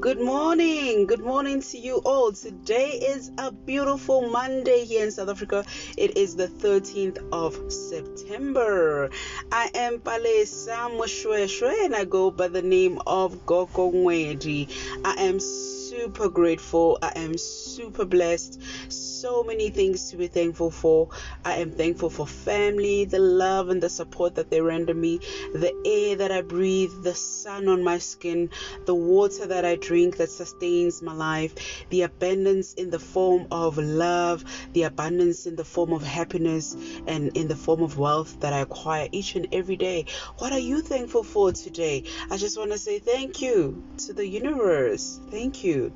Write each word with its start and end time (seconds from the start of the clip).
Good 0.00 0.20
morning. 0.20 1.06
Good 1.06 1.24
morning 1.24 1.60
to 1.60 1.76
you 1.76 1.96
all. 2.04 2.30
Today 2.30 2.90
is 2.90 3.32
a 3.36 3.50
beautiful 3.50 4.30
Monday 4.30 4.84
here 4.84 5.04
in 5.04 5.10
South 5.10 5.28
Africa. 5.28 5.64
It 5.96 6.16
is 6.16 6.36
the 6.36 6.46
13th 6.46 7.18
of 7.32 7.72
September. 7.72 9.10
I 9.50 9.70
am 9.74 9.98
Pale 9.98 10.46
Samushweshwe 10.46 11.84
and 11.86 11.96
I 11.96 12.04
go 12.04 12.30
by 12.30 12.46
the 12.46 12.62
name 12.62 13.00
of 13.08 13.44
Gogo 13.44 13.90
Ngwedi. 13.90 14.68
I 15.04 15.24
am 15.24 15.40
super 15.90 16.28
grateful. 16.28 16.98
I 17.02 17.10
am 17.16 17.36
super 17.36 18.04
blessed. 18.04 18.62
So 18.92 19.42
many 19.42 19.70
things 19.70 20.10
to 20.10 20.16
be 20.16 20.28
thankful 20.28 20.70
for. 20.70 21.08
I 21.44 21.56
am 21.56 21.72
thankful 21.72 22.10
for 22.10 22.28
family, 22.28 23.06
the 23.06 23.18
love 23.18 23.70
and 23.70 23.82
the 23.82 23.88
support 23.88 24.36
that 24.36 24.50
they 24.50 24.60
render 24.60 24.94
me, 24.94 25.18
the 25.52 25.74
air 25.84 26.14
that 26.14 26.30
I 26.30 26.42
breathe, 26.42 26.92
the 27.02 27.14
sun 27.14 27.66
on 27.66 27.82
my 27.82 27.98
skin, 27.98 28.50
the 28.86 28.94
water 28.94 29.48
that 29.48 29.64
I 29.64 29.74
drink 29.74 30.18
that 30.18 30.30
sustains 30.30 31.02
my 31.02 31.12
life, 31.12 31.54
the 31.90 32.02
abundance 32.02 32.74
in 32.74 32.90
the 32.90 33.00
form 33.00 33.48
of 33.50 33.76
love, 33.76 34.44
the 34.72 34.84
abundance 34.84 35.46
in 35.46 35.56
the 35.56 35.64
form 35.64 35.92
of 35.92 36.04
happiness, 36.04 36.76
and 37.08 37.36
in 37.36 37.48
the 37.48 37.56
form 37.56 37.82
of 37.82 37.98
wealth 37.98 38.38
that 38.40 38.52
I 38.52 38.60
acquire 38.60 39.08
each 39.10 39.34
and 39.34 39.48
every 39.52 39.76
day. 39.76 40.06
What 40.38 40.52
are 40.52 40.58
you 40.60 40.82
thankful 40.82 41.24
for 41.24 41.50
today? 41.50 42.04
I 42.30 42.36
just 42.36 42.56
want 42.56 42.70
to 42.70 42.78
say 42.78 43.00
thank 43.00 43.42
you 43.42 43.82
to 44.06 44.12
the 44.12 44.26
universe. 44.26 45.18
Thank 45.30 45.64
you. 45.64 45.89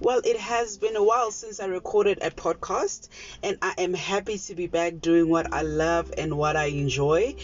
Well, 0.00 0.20
it 0.24 0.36
has 0.36 0.78
been 0.78 0.96
a 0.96 1.02
while 1.02 1.30
since 1.30 1.60
I 1.60 1.66
recorded 1.66 2.18
a 2.22 2.30
podcast, 2.30 3.08
and 3.42 3.58
I 3.62 3.74
am 3.78 3.94
happy 3.94 4.38
to 4.38 4.54
be 4.54 4.66
back 4.66 5.00
doing 5.00 5.28
what 5.28 5.52
I 5.52 5.62
love 5.62 6.12
and 6.16 6.36
what 6.36 6.56
I 6.56 6.66
enjoy. 6.66 7.36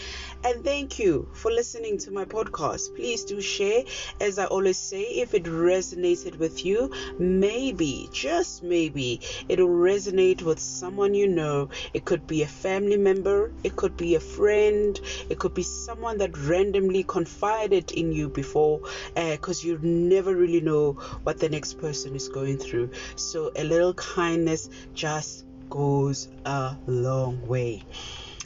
And 0.45 0.61
thank 0.61 0.99
you 0.99 1.29
for 1.33 1.51
listening 1.51 1.97
to 1.99 2.11
my 2.11 2.25
podcast. 2.25 2.93
Please 2.95 3.23
do 3.23 3.39
share. 3.39 3.83
As 4.19 4.37
I 4.37 4.45
always 4.45 4.77
say, 4.77 5.03
if 5.03 5.33
it 5.33 5.45
resonated 5.45 6.37
with 6.37 6.65
you, 6.65 6.91
maybe, 7.17 8.09
just 8.11 8.61
maybe, 8.61 9.21
it'll 9.47 9.69
resonate 9.69 10.41
with 10.41 10.59
someone 10.59 11.13
you 11.13 11.27
know. 11.29 11.69
It 11.93 12.03
could 12.03 12.27
be 12.27 12.41
a 12.41 12.47
family 12.47 12.97
member, 12.97 13.53
it 13.63 13.77
could 13.77 13.95
be 13.95 14.15
a 14.15 14.19
friend, 14.19 14.99
it 15.29 15.39
could 15.39 15.53
be 15.53 15.63
someone 15.63 16.17
that 16.17 16.37
randomly 16.37 17.03
confided 17.03 17.91
in 17.93 18.11
you 18.11 18.27
before, 18.27 18.81
because 19.15 19.63
uh, 19.63 19.67
you 19.67 19.79
never 19.81 20.35
really 20.35 20.61
know 20.61 20.93
what 21.23 21.39
the 21.39 21.47
next 21.47 21.77
person 21.77 22.15
is 22.17 22.27
going 22.27 22.57
through. 22.57 22.91
So 23.15 23.51
a 23.55 23.63
little 23.63 23.93
kindness 23.93 24.69
just 24.93 25.45
goes 25.69 26.27
a 26.45 26.75
long 26.85 27.47
way. 27.47 27.83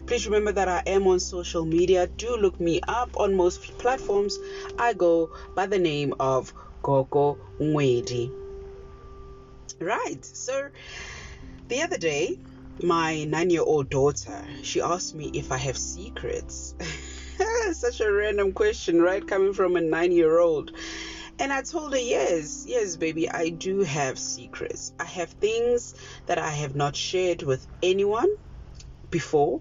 Please 0.08 0.26
remember 0.26 0.54
that 0.54 0.70
I 0.70 0.82
am 0.88 1.06
on 1.08 1.20
social 1.20 1.66
media. 1.66 2.08
Do 2.08 2.38
look 2.38 2.62
me 2.62 2.80
up 2.88 3.18
on 3.18 3.36
most 3.36 3.78
platforms. 3.78 4.40
I 4.80 4.94
go 4.94 5.30
by 5.54 5.66
the 5.66 5.80
name 5.80 6.14
of 6.18 6.54
Gogo 6.82 7.38
Ngwedi. 7.60 8.32
Right, 9.82 10.24
so 10.24 10.70
the 11.68 11.82
other 11.82 11.98
day, 11.98 12.40
my 12.82 13.26
nine 13.26 13.50
year 13.50 13.64
old 13.64 13.90
daughter 13.90 14.46
she 14.64 14.80
asked 14.80 15.14
me 15.14 15.30
if 15.34 15.52
I 15.52 15.58
have 15.58 15.78
secrets. 15.78 16.74
Such 17.74 18.00
a 18.00 18.10
random 18.10 18.54
question, 18.54 19.02
right? 19.02 19.28
Coming 19.28 19.52
from 19.52 19.76
a 19.76 19.82
nine 19.82 20.14
year 20.14 20.40
old. 20.40 20.72
And 21.38 21.52
I 21.52 21.64
told 21.64 21.92
her, 21.92 22.00
yes, 22.00 22.64
yes, 22.66 22.96
baby, 22.96 23.30
I 23.30 23.50
do 23.50 23.82
have 23.82 24.18
secrets. 24.18 24.94
I 25.02 25.04
have 25.04 25.32
things 25.32 25.96
that 26.28 26.38
I 26.38 26.52
have 26.52 26.78
not 26.78 26.96
shared 26.96 27.44
with 27.44 27.68
anyone 27.84 28.30
before. 29.12 29.60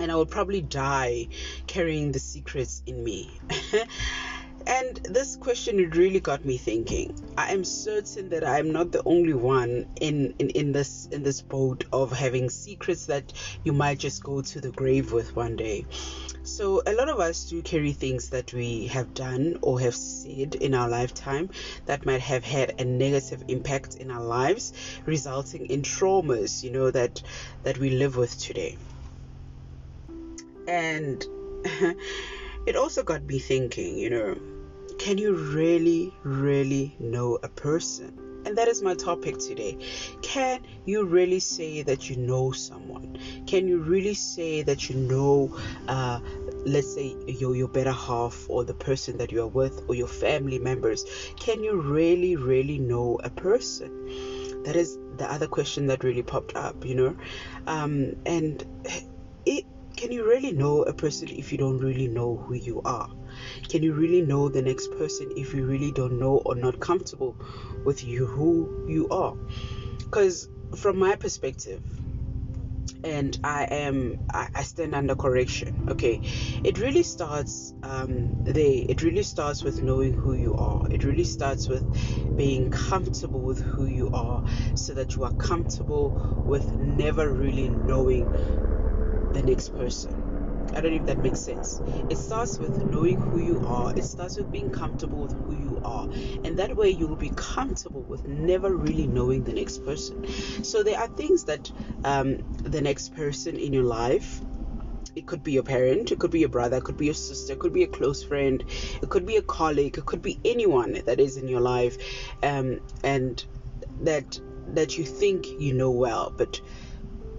And 0.00 0.10
I 0.10 0.16
will 0.16 0.26
probably 0.26 0.62
die 0.62 1.28
carrying 1.66 2.12
the 2.12 2.18
secrets 2.18 2.82
in 2.86 3.04
me. 3.04 3.38
and 4.66 4.96
this 5.04 5.36
question 5.36 5.76
really 5.90 6.20
got 6.20 6.42
me 6.42 6.56
thinking. 6.56 7.14
I 7.36 7.52
am 7.52 7.64
certain 7.64 8.30
that 8.30 8.42
I 8.42 8.58
am 8.60 8.72
not 8.72 8.92
the 8.92 9.02
only 9.04 9.34
one 9.34 9.86
in, 10.00 10.34
in, 10.38 10.50
in 10.50 10.72
this 10.72 11.06
in 11.12 11.22
this 11.22 11.42
boat 11.42 11.84
of 11.92 12.12
having 12.12 12.48
secrets 12.48 13.06
that 13.06 13.32
you 13.62 13.74
might 13.74 13.98
just 13.98 14.24
go 14.24 14.40
to 14.40 14.60
the 14.60 14.70
grave 14.70 15.12
with 15.12 15.36
one 15.36 15.56
day. 15.56 15.84
So, 16.44 16.82
a 16.86 16.94
lot 16.94 17.10
of 17.10 17.20
us 17.20 17.50
do 17.50 17.60
carry 17.60 17.92
things 17.92 18.30
that 18.30 18.54
we 18.54 18.86
have 18.86 19.12
done 19.12 19.58
or 19.60 19.78
have 19.80 19.94
said 19.94 20.54
in 20.54 20.74
our 20.74 20.88
lifetime 20.88 21.50
that 21.84 22.06
might 22.06 22.22
have 22.22 22.44
had 22.44 22.80
a 22.80 22.84
negative 22.84 23.44
impact 23.48 23.96
in 23.96 24.10
our 24.10 24.24
lives, 24.24 24.72
resulting 25.04 25.66
in 25.66 25.82
traumas, 25.82 26.64
you 26.64 26.70
know, 26.70 26.90
that 26.90 27.22
that 27.64 27.76
we 27.76 27.90
live 27.90 28.16
with 28.16 28.38
today. 28.38 28.78
And 30.66 31.24
it 32.66 32.76
also 32.76 33.02
got 33.02 33.24
me 33.24 33.38
thinking, 33.38 33.98
you 33.98 34.10
know, 34.10 34.36
can 34.98 35.18
you 35.18 35.34
really, 35.34 36.14
really 36.24 36.94
know 36.98 37.38
a 37.42 37.48
person? 37.48 38.18
And 38.44 38.56
that 38.56 38.68
is 38.68 38.82
my 38.82 38.94
topic 38.94 39.38
today. 39.38 39.76
Can 40.22 40.60
you 40.86 41.04
really 41.04 41.40
say 41.40 41.82
that 41.82 42.08
you 42.08 42.16
know 42.16 42.52
someone? 42.52 43.18
Can 43.46 43.68
you 43.68 43.78
really 43.78 44.14
say 44.14 44.62
that 44.62 44.88
you 44.88 44.96
know, 44.96 45.56
uh, 45.88 46.20
let's 46.64 46.94
say, 46.94 47.16
your, 47.26 47.54
your 47.54 47.68
better 47.68 47.92
half 47.92 48.46
or 48.48 48.64
the 48.64 48.74
person 48.74 49.18
that 49.18 49.30
you 49.30 49.42
are 49.42 49.46
with 49.46 49.84
or 49.88 49.94
your 49.94 50.08
family 50.08 50.58
members? 50.58 51.04
Can 51.38 51.62
you 51.62 51.80
really, 51.80 52.36
really 52.36 52.78
know 52.78 53.20
a 53.22 53.30
person? 53.30 54.62
That 54.64 54.76
is 54.76 54.98
the 55.16 55.30
other 55.30 55.46
question 55.46 55.86
that 55.88 56.02
really 56.02 56.22
popped 56.22 56.56
up, 56.56 56.84
you 56.84 56.94
know? 56.94 57.16
Um, 57.66 58.16
and 58.24 58.64
it 59.44 59.66
can 60.00 60.10
you 60.10 60.26
really 60.26 60.52
know 60.52 60.82
a 60.82 60.94
person 60.94 61.28
if 61.28 61.52
you 61.52 61.58
don't 61.58 61.76
really 61.76 62.08
know 62.08 62.34
who 62.34 62.54
you 62.54 62.80
are? 62.86 63.10
Can 63.68 63.82
you 63.82 63.92
really 63.92 64.22
know 64.22 64.48
the 64.48 64.62
next 64.62 64.90
person 64.92 65.30
if 65.36 65.52
you 65.52 65.66
really 65.66 65.92
don't 65.92 66.18
know 66.18 66.38
or 66.38 66.54
not 66.54 66.80
comfortable 66.80 67.36
with 67.84 68.02
you 68.02 68.24
who 68.24 68.86
you 68.88 69.10
are? 69.10 69.34
Because 69.98 70.48
from 70.74 70.98
my 70.98 71.16
perspective, 71.16 71.82
and 73.04 73.38
I 73.44 73.64
am 73.64 74.16
I, 74.32 74.62
stand 74.62 74.94
under 74.94 75.14
correction. 75.14 75.86
Okay, 75.90 76.22
it 76.64 76.78
really 76.78 77.02
starts 77.02 77.74
um. 77.82 78.44
It 78.46 79.02
really 79.02 79.22
starts 79.22 79.62
with 79.62 79.82
knowing 79.82 80.14
who 80.14 80.32
you 80.32 80.54
are. 80.54 80.86
It 80.90 81.04
really 81.04 81.24
starts 81.24 81.68
with 81.68 81.84
being 82.38 82.70
comfortable 82.70 83.40
with 83.40 83.60
who 83.60 83.84
you 83.84 84.10
are, 84.12 84.44
so 84.74 84.94
that 84.94 85.14
you 85.14 85.24
are 85.24 85.32
comfortable 85.32 86.42
with 86.46 86.72
never 86.78 87.30
really 87.30 87.68
knowing 87.68 88.34
the 89.32 89.42
next 89.42 89.70
person. 89.76 90.12
I 90.74 90.80
don't 90.80 90.92
know 90.92 90.98
if 90.98 91.06
that 91.06 91.18
makes 91.18 91.40
sense. 91.40 91.80
It 92.08 92.16
starts 92.16 92.58
with 92.58 92.84
knowing 92.86 93.18
who 93.18 93.38
you 93.38 93.60
are, 93.64 93.92
it 93.96 94.04
starts 94.04 94.36
with 94.36 94.52
being 94.52 94.70
comfortable 94.70 95.22
with 95.22 95.32
who 95.32 95.52
you 95.52 95.80
are, 95.84 96.06
and 96.44 96.58
that 96.58 96.76
way 96.76 96.90
you 96.90 97.08
will 97.08 97.16
be 97.16 97.32
comfortable 97.34 98.02
with 98.02 98.26
never 98.26 98.74
really 98.74 99.06
knowing 99.06 99.42
the 99.44 99.52
next 99.52 99.84
person. 99.84 100.24
So, 100.62 100.82
there 100.82 100.98
are 100.98 101.08
things 101.08 101.44
that 101.44 101.70
um, 102.04 102.38
the 102.62 102.80
next 102.80 103.14
person 103.14 103.56
in 103.56 103.72
your 103.72 103.84
life 103.84 104.40
it 105.16 105.26
could 105.26 105.42
be 105.42 105.52
your 105.52 105.62
parent, 105.64 106.12
it 106.12 106.18
could 106.18 106.30
be 106.30 106.40
your 106.40 106.48
brother, 106.48 106.76
it 106.76 106.84
could 106.84 106.96
be 106.96 107.06
your 107.06 107.14
sister, 107.14 107.54
it 107.54 107.58
could 107.58 107.72
be 107.72 107.82
a 107.82 107.88
close 107.88 108.22
friend, 108.22 108.64
it 109.02 109.08
could 109.08 109.26
be 109.26 109.36
a 109.36 109.42
colleague, 109.42 109.98
it 109.98 110.06
could 110.06 110.22
be 110.22 110.38
anyone 110.44 111.02
that 111.06 111.18
is 111.20 111.36
in 111.36 111.48
your 111.48 111.60
life, 111.60 111.96
um, 112.42 112.78
and 113.02 113.44
that 114.00 114.38
that 114.68 114.96
you 114.96 115.04
think 115.04 115.48
you 115.58 115.74
know 115.74 115.90
well, 115.90 116.32
but 116.36 116.60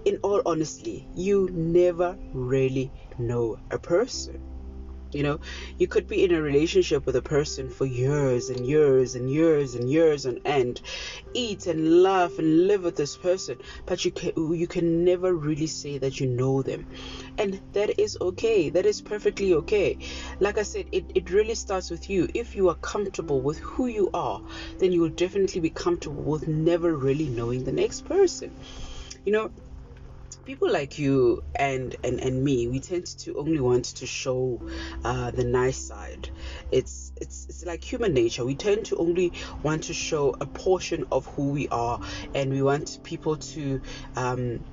in 0.04 0.18
all 0.22 0.42
honesty, 0.46 1.08
you 1.14 1.48
never 1.52 2.16
really 2.32 2.90
know 3.18 3.58
a 3.70 3.78
person. 3.78 4.40
You 5.12 5.22
know, 5.22 5.40
you 5.76 5.86
could 5.88 6.08
be 6.08 6.24
in 6.24 6.32
a 6.32 6.40
relationship 6.40 7.04
with 7.04 7.16
a 7.16 7.22
person 7.22 7.68
for 7.68 7.84
years 7.84 8.48
and 8.48 8.66
years 8.66 9.14
and 9.14 9.30
years 9.30 9.74
and 9.74 9.90
years 9.90 10.24
on 10.24 10.38
end, 10.46 10.80
eat 11.34 11.66
and 11.66 12.02
laugh 12.02 12.38
and 12.38 12.66
live 12.66 12.84
with 12.84 12.96
this 12.96 13.18
person, 13.18 13.58
but 13.84 14.06
you 14.06 14.10
can 14.10 14.32
you 14.54 14.66
can 14.66 15.04
never 15.04 15.34
really 15.34 15.66
say 15.66 15.98
that 15.98 16.18
you 16.18 16.26
know 16.26 16.62
them, 16.62 16.86
and 17.36 17.60
that 17.74 18.00
is 18.00 18.16
okay. 18.22 18.70
That 18.70 18.86
is 18.86 19.02
perfectly 19.02 19.52
okay. 19.52 19.98
Like 20.40 20.56
I 20.56 20.62
said, 20.62 20.86
it 20.92 21.04
it 21.14 21.28
really 21.30 21.56
starts 21.56 21.90
with 21.90 22.08
you. 22.08 22.26
If 22.32 22.56
you 22.56 22.70
are 22.70 22.76
comfortable 22.76 23.42
with 23.42 23.58
who 23.58 23.88
you 23.88 24.08
are, 24.14 24.40
then 24.78 24.92
you 24.92 25.02
will 25.02 25.10
definitely 25.10 25.60
be 25.60 25.70
comfortable 25.70 26.22
with 26.22 26.48
never 26.48 26.96
really 26.96 27.28
knowing 27.28 27.64
the 27.64 27.72
next 27.72 28.06
person. 28.06 28.50
You 29.26 29.32
know, 29.32 29.50
people 30.44 30.70
like 30.70 30.98
you 30.98 31.42
and 31.54 31.94
and 32.04 32.20
and 32.20 32.42
me 32.44 32.68
we 32.68 32.80
tend 32.80 33.06
to 33.06 33.34
only 33.34 33.60
want 33.60 33.84
to 33.84 34.06
show 34.06 34.60
uh, 35.04 35.30
the 35.30 35.44
nice 35.44 35.78
side. 35.78 36.30
It's 36.70 37.12
it's 37.20 37.46
it's 37.48 37.64
like 37.66 37.84
human 37.84 38.14
nature. 38.14 38.44
We 38.44 38.54
tend 38.54 38.86
to 38.86 38.96
only 38.96 39.32
want 39.62 39.84
to 39.84 39.94
show 39.94 40.34
a 40.40 40.46
portion 40.46 41.04
of 41.12 41.26
who 41.26 41.50
we 41.50 41.68
are 41.68 42.00
and 42.34 42.50
we 42.50 42.62
want 42.62 42.98
people 43.02 43.36
to 43.36 43.80
um, 44.16 44.64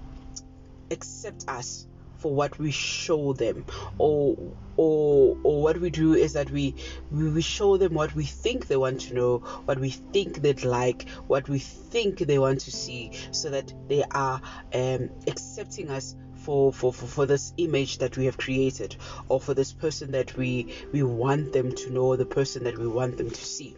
accept 0.91 1.45
us 1.47 1.85
for 2.19 2.33
what 2.33 2.57
we 2.59 2.71
show 2.71 3.33
them. 3.33 3.65
Or 3.97 4.37
or 4.77 5.37
or 5.43 5.61
what 5.63 5.77
we 5.79 5.89
do 5.89 6.13
is 6.13 6.33
that 6.33 6.49
we 6.51 6.75
we 7.11 7.41
show 7.41 7.77
them 7.77 7.93
what 7.93 8.15
we 8.15 8.23
think 8.23 8.67
they 8.67 8.77
want 8.77 9.01
to 9.01 9.13
know 9.13 9.39
what 9.65 9.79
we 9.79 9.89
think 9.89 10.41
they'd 10.41 10.63
like 10.63 11.09
what 11.27 11.49
we 11.49 11.59
think 11.59 12.19
they 12.19 12.39
want 12.39 12.61
to 12.61 12.71
see 12.71 13.11
so 13.31 13.49
that 13.49 13.73
they 13.89 14.03
are 14.11 14.41
um, 14.73 15.09
accepting 15.27 15.89
us 15.89 16.15
for, 16.35 16.71
for, 16.71 16.93
for, 16.93 17.05
for 17.05 17.25
this 17.25 17.53
image 17.57 17.97
that 17.97 18.15
we 18.15 18.25
have 18.25 18.37
created 18.37 18.95
or 19.27 19.39
for 19.39 19.53
this 19.53 19.73
person 19.73 20.11
that 20.11 20.35
we 20.37 20.73
we 20.91 21.03
want 21.03 21.51
them 21.51 21.73
to 21.75 21.89
know 21.89 22.15
the 22.15 22.25
person 22.25 22.63
that 22.63 22.77
we 22.77 22.87
want 22.87 23.17
them 23.17 23.29
to 23.29 23.45
see. 23.45 23.75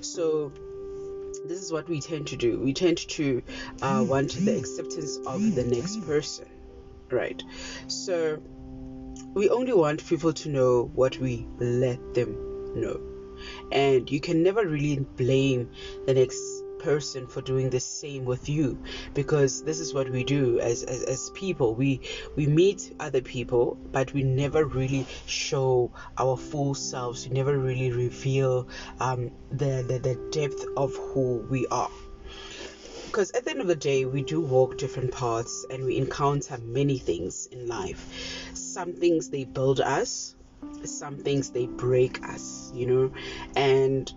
So 0.00 0.52
this 1.46 1.60
is 1.60 1.72
what 1.72 1.88
we 1.88 2.00
tend 2.00 2.28
to 2.28 2.36
do. 2.36 2.60
We 2.60 2.72
tend 2.72 2.98
to 2.98 3.42
uh, 3.82 4.04
want 4.06 4.32
the 4.32 4.56
acceptance 4.56 5.16
of 5.26 5.54
the 5.54 5.64
next 5.64 6.06
person 6.06 6.46
right. 7.12 7.42
So 7.88 8.42
we 9.34 9.48
only 9.48 9.72
want 9.72 10.06
people 10.06 10.32
to 10.32 10.48
know 10.48 10.90
what 10.94 11.18
we 11.18 11.46
let 11.58 12.14
them 12.14 12.34
know. 12.74 13.00
And 13.72 14.10
you 14.10 14.20
can 14.20 14.42
never 14.42 14.66
really 14.66 14.98
blame 14.98 15.70
the 16.06 16.14
next 16.14 16.40
person 16.78 17.26
for 17.26 17.42
doing 17.42 17.68
the 17.70 17.80
same 17.80 18.24
with 18.24 18.48
you 18.48 18.82
because 19.12 19.62
this 19.62 19.80
is 19.80 19.92
what 19.92 20.08
we 20.08 20.24
do 20.24 20.58
as, 20.60 20.82
as, 20.82 21.02
as 21.04 21.30
people. 21.30 21.74
We 21.74 22.00
we 22.36 22.46
meet 22.46 22.94
other 22.98 23.20
people 23.20 23.78
but 23.92 24.12
we 24.12 24.22
never 24.22 24.64
really 24.64 25.06
show 25.26 25.92
our 26.18 26.36
full 26.36 26.74
selves. 26.74 27.28
We 27.28 27.34
never 27.34 27.58
really 27.58 27.92
reveal 27.92 28.68
um, 28.98 29.30
the, 29.50 29.84
the 29.86 29.98
the 29.98 30.14
depth 30.30 30.64
of 30.76 30.94
who 30.96 31.46
we 31.50 31.66
are 31.66 31.90
because 33.10 33.32
at 33.32 33.44
the 33.44 33.50
end 33.50 33.60
of 33.60 33.66
the 33.66 33.74
day 33.74 34.04
we 34.04 34.22
do 34.22 34.40
walk 34.40 34.78
different 34.78 35.10
paths 35.10 35.66
and 35.68 35.84
we 35.84 35.96
encounter 35.96 36.56
many 36.58 36.96
things 36.96 37.46
in 37.50 37.66
life. 37.66 38.06
Some 38.54 38.92
things 38.92 39.30
they 39.30 39.44
build 39.44 39.80
us 39.80 40.36
some 40.84 41.16
things 41.16 41.50
they 41.50 41.66
break 41.66 42.22
us 42.28 42.70
you 42.74 42.86
know? 42.86 43.12
And 43.56 44.12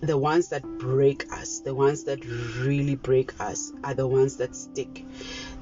the 0.00 0.18
ones 0.18 0.48
that 0.48 0.62
break 0.78 1.32
us, 1.32 1.60
the 1.60 1.74
ones 1.74 2.04
that 2.04 2.24
really 2.58 2.94
break 2.94 3.40
us, 3.40 3.72
are 3.82 3.94
the 3.94 4.06
ones 4.06 4.36
that 4.36 4.54
stick. 4.54 5.04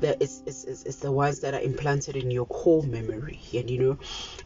The, 0.01 0.21
it's, 0.23 0.43
it's, 0.47 0.65
it's 0.65 0.97
the 0.97 1.13
ones 1.13 1.41
that 1.41 1.55
are 1.55 1.61
implanted 1.61 2.17
in 2.17 2.31
your 2.31 2.47
core 2.47 2.83
memory. 2.83 3.41
And 3.55 3.71
you 3.71 3.79
know, 3.79 3.99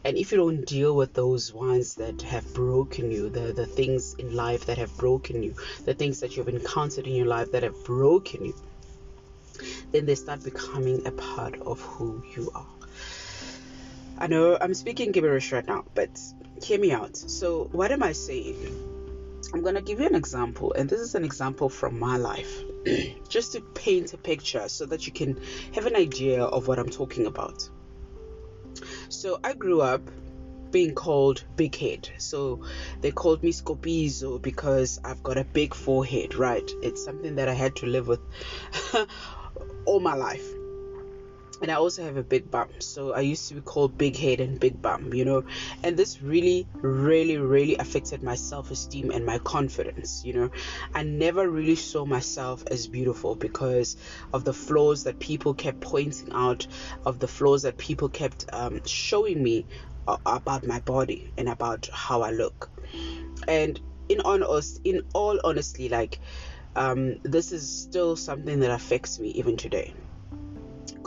and 0.03 0.17
if 0.17 0.31
you 0.31 0.37
don't 0.37 0.65
deal 0.65 0.95
with 0.95 1.13
those 1.13 1.53
ones 1.53 1.95
that 1.95 2.21
have 2.21 2.53
broken 2.53 3.11
you, 3.11 3.29
the, 3.29 3.53
the 3.53 3.65
things 3.65 4.13
in 4.15 4.35
life 4.35 4.65
that 4.67 4.77
have 4.77 4.95
broken 4.97 5.41
you, 5.41 5.55
the 5.85 5.93
things 5.93 6.19
that 6.19 6.37
you've 6.37 6.49
encountered 6.49 7.07
in 7.07 7.15
your 7.15 7.27
life 7.27 7.51
that 7.51 7.63
have 7.63 7.83
broken 7.85 8.45
you, 8.45 8.55
then 9.91 10.05
they 10.05 10.15
start 10.15 10.43
becoming 10.43 11.05
a 11.07 11.11
part 11.11 11.59
of 11.61 11.81
who 11.81 12.23
you 12.35 12.51
are. 12.53 12.67
I 14.19 14.27
know 14.27 14.57
I'm 14.59 14.73
speaking 14.73 15.11
gibberish 15.11 15.51
right 15.51 15.65
now, 15.65 15.85
but 15.93 16.09
hear 16.63 16.79
me 16.79 16.91
out. 16.91 17.15
So, 17.15 17.65
what 17.71 17.91
am 17.91 18.01
I 18.01 18.13
saying? 18.13 18.96
I'm 19.53 19.61
going 19.61 19.75
to 19.75 19.81
give 19.81 19.99
you 19.99 20.07
an 20.07 20.15
example, 20.15 20.73
and 20.73 20.89
this 20.89 20.99
is 20.99 21.15
an 21.15 21.23
example 21.23 21.69
from 21.69 21.99
my 21.99 22.17
life, 22.17 22.63
just 23.29 23.53
to 23.53 23.61
paint 23.61 24.13
a 24.13 24.17
picture 24.17 24.67
so 24.67 24.85
that 24.87 25.07
you 25.07 25.13
can 25.13 25.39
have 25.73 25.85
an 25.85 25.95
idea 25.95 26.43
of 26.43 26.67
what 26.67 26.79
I'm 26.79 26.89
talking 26.89 27.27
about. 27.27 27.69
So, 29.09 29.39
I 29.43 29.53
grew 29.53 29.81
up 29.81 30.01
being 30.71 30.93
called 30.93 31.45
big 31.55 31.75
head. 31.75 32.09
So, 32.17 32.63
they 33.01 33.11
called 33.11 33.41
me 33.41 33.51
Scopizo 33.53 34.41
because 34.41 34.99
I've 35.03 35.23
got 35.23 35.37
a 35.37 35.45
big 35.45 35.73
forehead, 35.73 36.35
right? 36.35 36.69
It's 36.81 37.03
something 37.03 37.35
that 37.35 37.47
I 37.47 37.53
had 37.53 37.77
to 37.77 37.85
live 37.85 38.07
with 38.07 38.21
all 39.85 39.99
my 39.99 40.13
life 40.13 40.56
and 41.61 41.71
I 41.71 41.75
also 41.75 42.03
have 42.03 42.17
a 42.17 42.23
big 42.23 42.51
bum. 42.51 42.69
So 42.79 43.13
I 43.13 43.21
used 43.21 43.47
to 43.49 43.55
be 43.55 43.61
called 43.61 43.97
big 43.97 44.15
head 44.15 44.39
and 44.39 44.59
big 44.59 44.81
bum, 44.81 45.13
you 45.13 45.25
know. 45.25 45.43
And 45.83 45.97
this 45.97 46.21
really, 46.21 46.67
really, 46.73 47.37
really 47.37 47.75
affected 47.77 48.21
my 48.23 48.35
self 48.35 48.71
esteem 48.71 49.11
and 49.11 49.25
my 49.25 49.39
confidence, 49.39 50.23
you 50.23 50.33
know. 50.33 50.51
I 50.93 51.03
never 51.03 51.49
really 51.49 51.75
saw 51.75 52.05
myself 52.05 52.63
as 52.69 52.87
beautiful 52.87 53.35
because 53.35 53.97
of 54.33 54.43
the 54.43 54.53
flaws 54.53 55.03
that 55.05 55.19
people 55.19 55.53
kept 55.53 55.81
pointing 55.81 56.31
out, 56.31 56.67
of 57.05 57.19
the 57.19 57.27
flaws 57.27 57.63
that 57.63 57.77
people 57.77 58.09
kept 58.09 58.45
um, 58.53 58.85
showing 58.85 59.41
me 59.41 59.65
uh, 60.07 60.17
about 60.25 60.65
my 60.65 60.79
body 60.81 61.31
and 61.37 61.49
about 61.49 61.89
how 61.91 62.21
I 62.21 62.31
look. 62.31 62.69
And 63.47 63.79
in 64.09 64.21
honest, 64.21 64.81
in 64.83 65.01
all 65.13 65.39
honesty, 65.43 65.89
like 65.89 66.19
um, 66.75 67.17
this 67.23 67.51
is 67.51 67.67
still 67.67 68.15
something 68.15 68.59
that 68.59 68.71
affects 68.71 69.19
me 69.19 69.29
even 69.29 69.57
today 69.57 69.93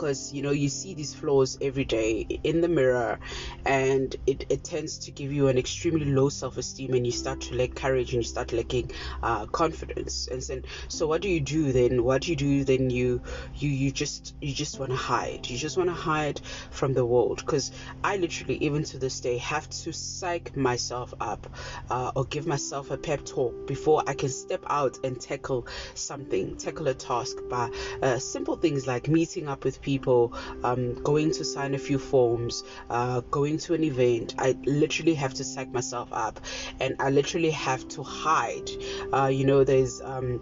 because 0.01 0.33
you 0.33 0.41
know 0.41 0.49
you 0.49 0.67
see 0.67 0.95
these 0.95 1.13
flaws 1.13 1.59
every 1.61 1.85
day 1.85 2.25
in 2.43 2.59
the 2.61 2.67
mirror 2.67 3.19
and 3.67 4.15
it, 4.25 4.45
it 4.49 4.63
tends 4.63 4.97
to 4.97 5.11
give 5.11 5.31
you 5.31 5.47
an 5.47 5.59
extremely 5.59 6.05
low 6.05 6.27
self-esteem 6.27 6.95
and 6.95 7.05
you 7.05 7.11
start 7.11 7.39
to 7.39 7.53
lack 7.55 7.75
courage 7.75 8.11
and 8.13 8.23
you 8.23 8.27
start 8.27 8.51
lacking 8.51 8.89
uh, 9.21 9.45
confidence. 9.45 10.27
And 10.31 10.41
then 10.41 10.63
so 10.87 11.05
what 11.05 11.21
do 11.21 11.29
you 11.29 11.39
do 11.39 11.71
then? 11.71 12.03
What 12.03 12.23
do 12.23 12.31
you 12.31 12.35
do 12.35 12.63
then 12.63 12.89
you 12.89 13.21
you 13.53 13.69
you 13.69 13.91
just 13.91 14.33
you 14.41 14.55
just 14.55 14.79
want 14.79 14.89
to 14.89 14.97
hide. 14.97 15.47
You 15.47 15.57
just 15.57 15.77
want 15.77 15.89
to 15.89 15.95
hide 15.95 16.41
from 16.71 16.93
the 16.93 17.05
world. 17.05 17.37
Because 17.37 17.71
i 18.03 18.17
literally 18.17 18.57
even 18.57 18.83
to 18.83 18.97
this 18.97 19.19
day 19.19 19.37
have 19.37 19.69
to 19.69 19.93
psych 19.93 20.57
myself 20.57 21.13
up 21.19 21.47
uh, 21.91 22.11
or 22.15 22.25
give 22.25 22.47
myself 22.47 22.89
a 22.89 22.97
pep 22.97 23.23
talk 23.23 23.67
before 23.67 24.03
i 24.07 24.13
can 24.13 24.29
step 24.29 24.63
out 24.67 24.97
and 25.03 25.19
tackle 25.21 25.67
something 25.93 26.55
tackle 26.57 26.87
a 26.87 26.93
task 26.93 27.37
by 27.49 27.69
uh, 28.01 28.17
simple 28.17 28.55
things 28.55 28.87
like 28.87 29.07
meeting 29.07 29.47
up 29.47 29.63
with 29.63 29.81
people 29.81 29.90
people, 29.91 30.33
um, 30.63 30.83
going 31.03 31.31
to 31.31 31.43
sign 31.43 31.73
a 31.75 31.81
few 31.87 31.99
forms, 31.99 32.63
uh, 32.89 33.21
going 33.31 33.57
to 33.65 33.73
an 33.73 33.83
event. 33.83 34.35
I 34.37 34.49
literally 34.65 35.15
have 35.15 35.33
to 35.35 35.43
psych 35.43 35.73
myself 35.73 36.09
up 36.11 36.39
and 36.79 36.95
I 36.99 37.09
literally 37.09 37.51
have 37.51 37.87
to 37.95 38.03
hide. 38.03 38.69
Uh, 39.13 39.29
you 39.39 39.45
know, 39.45 39.63
there's. 39.63 40.01
Um, 40.01 40.41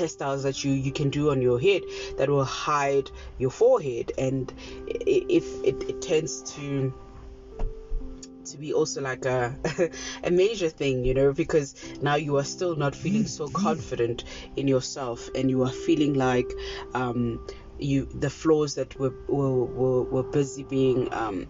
hairstyles 0.00 0.44
that 0.44 0.62
you 0.62 0.70
you 0.86 0.92
can 0.92 1.10
do 1.10 1.32
on 1.32 1.42
your 1.42 1.58
head 1.58 1.82
that 2.16 2.28
will 2.28 2.44
hide 2.44 3.10
your 3.38 3.50
forehead 3.50 4.12
and 4.16 4.52
if 4.86 5.46
it, 5.64 5.82
it 5.90 6.00
tends 6.00 6.42
to 6.54 6.94
to 8.50 8.58
be 8.58 8.72
also 8.72 9.00
like 9.00 9.24
a 9.24 9.56
a 10.24 10.30
major 10.30 10.68
thing 10.68 11.04
you 11.04 11.14
know 11.14 11.32
because 11.32 11.74
now 12.02 12.14
you 12.14 12.36
are 12.36 12.44
still 12.44 12.76
not 12.76 12.94
feeling 12.94 13.26
so 13.26 13.48
confident 13.48 14.24
in 14.56 14.68
yourself 14.68 15.28
and 15.34 15.50
you 15.50 15.62
are 15.62 15.72
feeling 15.72 16.14
like 16.14 16.50
um 16.94 17.40
you 17.82 18.08
the 18.14 18.30
floors 18.30 18.74
that 18.76 18.98
were 18.98 19.14
were, 19.28 19.64
were, 19.66 20.04
were 20.04 20.24
busy 20.24 20.64
being 20.64 21.08
um, 21.12 21.48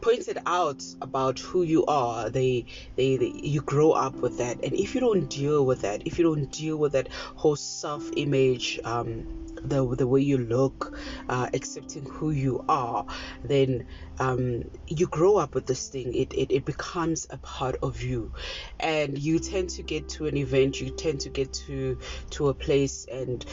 pointed 0.00 0.38
out 0.46 0.82
about 1.02 1.38
who 1.38 1.62
you 1.62 1.84
are 1.86 2.30
they, 2.30 2.64
they, 2.96 3.16
they 3.16 3.32
you 3.42 3.60
grow 3.60 3.92
up 3.92 4.14
with 4.16 4.38
that 4.38 4.62
and 4.64 4.74
if 4.74 4.94
you 4.94 5.00
don't 5.00 5.28
deal 5.28 5.64
with 5.64 5.82
that 5.82 6.02
if 6.06 6.18
you 6.18 6.24
don't 6.24 6.50
deal 6.52 6.76
with 6.76 6.92
that 6.92 7.08
whole 7.36 7.56
self 7.56 8.10
image 8.16 8.80
um, 8.84 9.26
the 9.64 9.94
the 9.96 10.06
way 10.06 10.20
you 10.20 10.38
look, 10.38 10.98
uh, 11.28 11.48
accepting 11.52 12.04
who 12.06 12.30
you 12.30 12.64
are, 12.68 13.04
then 13.42 13.86
um, 14.18 14.62
you 14.86 15.06
grow 15.06 15.36
up 15.36 15.54
with 15.54 15.66
this 15.66 15.88
thing. 15.88 16.14
It, 16.14 16.32
it 16.34 16.52
it 16.52 16.64
becomes 16.64 17.26
a 17.30 17.38
part 17.38 17.76
of 17.82 18.02
you, 18.02 18.32
and 18.80 19.18
you 19.18 19.38
tend 19.38 19.70
to 19.70 19.82
get 19.82 20.08
to 20.10 20.26
an 20.26 20.36
event. 20.36 20.80
You 20.80 20.90
tend 20.90 21.20
to 21.20 21.30
get 21.30 21.52
to 21.66 21.98
to 22.30 22.48
a 22.48 22.54
place, 22.54 23.06
and 23.10 23.44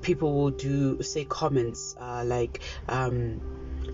people 0.00 0.34
will 0.34 0.50
do 0.50 1.02
say 1.02 1.24
comments 1.24 1.94
uh, 2.00 2.24
like, 2.24 2.62
um, 2.88 3.40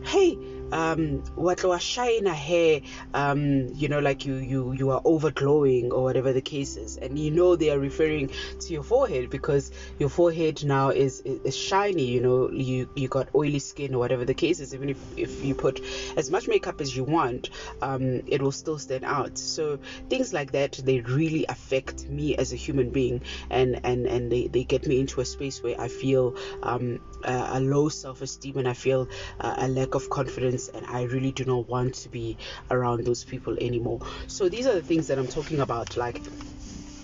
"Hey." 0.05 0.39
Um 0.73 1.23
what 1.35 1.63
was 1.65 1.83
shine 1.83 2.27
hair 2.27 2.81
um 3.15 3.69
you 3.75 3.89
know 3.89 3.99
like 3.99 4.25
you 4.25 4.35
you 4.37 4.73
you 4.73 4.91
are 4.91 5.01
overglowing 5.03 5.91
or 5.93 6.03
whatever 6.03 6.33
the 6.33 6.41
case 6.43 6.77
is. 6.77 6.97
And 6.97 7.19
you 7.19 7.31
know 7.31 7.57
they 7.57 7.71
are 7.71 7.79
referring 7.79 8.31
to 8.61 8.73
your 8.73 8.83
forehead 8.83 9.31
because 9.31 9.71
your 9.99 10.09
forehead 10.09 10.65
now 10.65 10.91
is 10.91 11.21
is 11.25 11.57
shiny 11.57 12.05
you 12.05 12.21
know 12.21 12.51
you 12.51 12.89
you 12.95 13.09
got 13.09 13.29
oily 13.35 13.59
skin 13.59 13.95
or 13.95 13.99
whatever 13.99 14.25
the 14.25 14.35
case 14.35 14.61
is. 14.61 14.75
Even 14.75 14.89
if 14.91 14.99
if 15.17 15.43
you 15.43 15.55
put 15.55 15.81
as 16.17 16.31
much 16.31 16.49
makeup 16.49 16.81
as 16.81 16.95
you 16.97 17.05
want 17.05 17.51
um 17.83 18.23
it 18.27 18.43
will 18.43 18.53
still 18.53 18.79
stand 18.79 19.05
out. 19.05 19.39
So 19.39 19.79
things 20.11 20.33
like 20.33 20.53
that 20.53 20.73
they 20.85 21.01
really 21.01 21.45
affect 21.49 22.09
me 22.09 22.37
as 22.37 22.53
a 22.53 22.57
human 22.57 22.91
being. 22.91 23.23
And 23.51 23.81
and 23.85 24.07
and 24.07 24.31
they, 24.31 24.49
they 24.49 24.65
get 24.65 24.87
me 24.87 25.01
into 25.01 25.21
a 25.21 25.25
space 25.25 25.63
where 25.63 25.81
i 25.81 25.89
feel 25.89 26.35
um 26.63 26.99
a, 27.25 27.49
a 27.55 27.61
low 27.61 27.89
self-esteem 27.89 28.57
and 28.59 28.69
i 28.69 28.73
feel 28.73 29.09
uh, 29.41 29.55
a 29.59 29.69
lack 29.69 29.95
of 29.95 30.09
confidence 30.11 30.58
and 30.67 30.85
I 30.87 31.05
really 31.05 31.31
do 31.31 31.45
not 31.45 31.69
want 31.69 31.95
to 31.95 32.09
be 32.09 32.37
around 32.73 33.05
those 33.05 33.23
people 33.23 33.57
anymore. 33.61 34.01
So 34.27 34.49
these 34.49 34.67
are 34.67 34.75
the 34.75 34.83
things 34.83 35.07
that 35.07 35.19
I'm 35.19 35.29
talking 35.29 35.61
about 35.61 35.97
like 35.97 36.21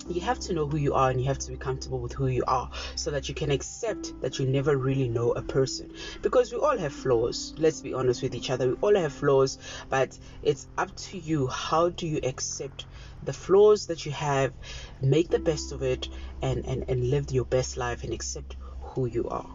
you 0.07 0.21
have 0.21 0.39
to 0.39 0.53
know 0.53 0.67
who 0.67 0.77
you 0.77 0.93
are 0.93 1.09
and 1.09 1.19
you 1.19 1.27
have 1.27 1.39
to 1.39 1.51
be 1.51 1.57
comfortable 1.57 1.99
with 1.99 2.13
who 2.13 2.27
you 2.27 2.43
are 2.47 2.69
so 2.95 3.09
that 3.11 3.27
you 3.27 3.33
can 3.33 3.49
accept 3.49 4.13
that 4.21 4.37
you 4.37 4.45
never 4.45 4.77
really 4.77 5.07
know 5.07 5.31
a 5.31 5.41
person 5.41 5.91
because 6.21 6.51
we 6.51 6.59
all 6.59 6.77
have 6.77 6.93
flaws 6.93 7.55
let's 7.57 7.81
be 7.81 7.93
honest 7.93 8.21
with 8.21 8.35
each 8.35 8.51
other 8.51 8.69
we 8.69 8.75
all 8.81 8.95
have 8.95 9.11
flaws 9.11 9.57
but 9.89 10.17
it's 10.43 10.67
up 10.77 10.95
to 10.95 11.17
you 11.17 11.47
how 11.47 11.89
do 11.89 12.05
you 12.05 12.19
accept 12.23 12.85
the 13.23 13.33
flaws 13.33 13.87
that 13.87 14.05
you 14.05 14.11
have 14.11 14.53
make 15.01 15.29
the 15.29 15.39
best 15.39 15.71
of 15.71 15.81
it 15.81 16.07
and 16.41 16.65
and, 16.67 16.85
and 16.87 17.09
live 17.09 17.31
your 17.31 17.45
best 17.45 17.75
life 17.75 18.03
and 18.03 18.13
accept 18.13 18.55
who 18.81 19.07
you 19.07 19.27
are 19.29 19.49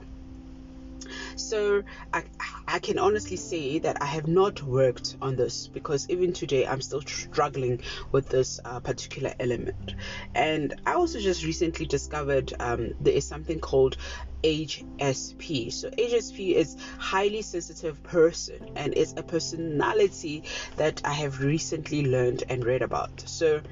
So 1.41 1.83
I, 2.13 2.25
I 2.69 2.79
can 2.79 2.99
honestly 2.99 3.37
say 3.37 3.79
that 3.81 3.99
I 4.01 4.07
have 4.07 4.29
not 4.29 4.63
worked 4.63 5.17
on 5.21 5.37
this 5.37 5.67
because 5.67 6.09
even 6.09 6.33
today 6.33 6.67
I'm 6.67 6.81
still 6.81 7.01
struggling 7.01 7.81
with 8.13 8.29
this 8.29 8.61
uh, 8.65 8.81
particular 8.81 9.33
element. 9.41 9.95
And 10.35 10.81
I 10.87 10.95
also 10.95 11.19
just 11.19 11.45
recently 11.45 11.87
discovered 11.87 12.53
um, 12.61 12.93
there 13.01 13.15
is 13.15 13.27
something 13.27 13.59
called 13.59 13.97
HSP. 14.43 15.73
So 15.73 15.91
HSP 15.91 16.55
is 16.55 16.77
highly 16.99 17.43
sensitive 17.43 18.03
person 18.03 18.71
and 18.77 18.95
it's 18.97 19.15
a 19.17 19.23
personality 19.23 20.45
that 20.77 21.03
I 21.05 21.13
have 21.13 21.41
recently 21.41 22.07
learned 22.07 22.45
and 22.49 22.65
read 22.65 22.83
about. 22.83 23.23
So 23.27 23.63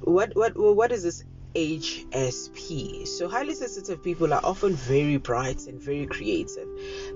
what 0.00 0.34
what 0.36 0.56
what 0.56 0.92
is 0.92 1.02
this 1.02 1.24
HSP. 1.54 3.06
So 3.06 3.28
highly 3.28 3.54
sensitive 3.54 4.02
people 4.02 4.32
are 4.32 4.40
often 4.44 4.74
very 4.74 5.16
bright 5.16 5.66
and 5.66 5.80
very 5.80 6.06
creative, 6.06 6.68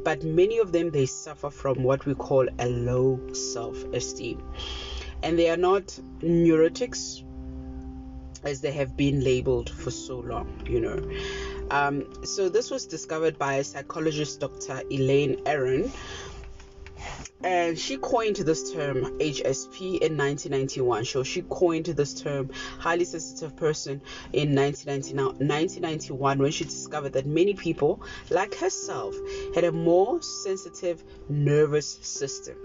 but 0.05 0.25
many 0.25 0.59
of 0.59 0.73
them 0.73 0.91
they 0.91 1.07
suffer 1.07 1.51
from 1.51 1.83
what 1.83 2.07
we 2.07 2.15
call 2.15 2.49
a 2.59 2.69
low 2.69 3.21
self-esteem. 3.33 4.43
And 5.23 5.39
they 5.39 5.51
are 5.51 5.57
not 5.57 5.87
neurotics 6.21 7.23
as 8.45 8.61
they 8.61 8.73
have 8.73 8.97
been 8.97 9.23
labeled 9.23 9.71
for 9.71 9.91
so 9.91 10.19
long, 10.19 10.49
you 10.67 10.81
know. 10.81 10.99
Um, 11.71 12.05
so 12.25 12.49
this 12.49 12.71
was 12.71 12.87
discovered 12.87 13.39
by 13.39 13.63
psychologist 13.63 14.41
Dr. 14.41 14.83
Elaine 14.91 15.41
Aron, 15.47 15.93
and 17.45 17.79
she 17.79 17.97
coined 17.97 18.37
this 18.37 18.73
term 18.73 18.97
HSP 19.19 19.99
in 20.01 20.17
1991. 20.17 21.05
So 21.05 21.23
she 21.23 21.43
coined 21.43 21.87
this 21.87 22.15
term 22.15 22.51
highly 22.79 23.05
sensitive 23.05 23.57
person 23.57 24.01
in 24.33 24.55
1991 24.55 26.39
when 26.39 26.51
she 26.53 26.65
discovered 26.65 27.13
that 27.15 27.27
many 27.27 27.55
people, 27.55 28.03
like 28.31 28.55
herself, 28.55 29.17
had 29.55 29.65
a 29.65 29.73
more 29.73 30.23
sensitive 30.23 31.03
nervous 31.29 31.99
system. 32.03 32.57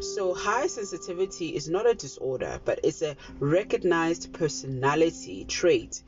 So 0.00 0.34
high 0.34 0.66
sensitivity 0.66 1.54
is 1.54 1.68
not 1.68 1.86
a 1.86 1.94
disorder, 1.94 2.60
but 2.64 2.80
it's 2.82 3.02
a 3.02 3.16
recognized 3.38 4.32
personality 4.32 5.44
trait 5.44 6.02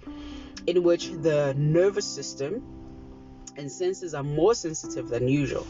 in 0.66 0.82
which 0.82 1.10
the 1.10 1.54
nervous 1.56 2.06
system 2.06 2.62
and 3.56 3.70
senses 3.70 4.14
are 4.14 4.22
more 4.22 4.54
sensitive 4.54 5.08
than 5.08 5.28
usual 5.28 5.66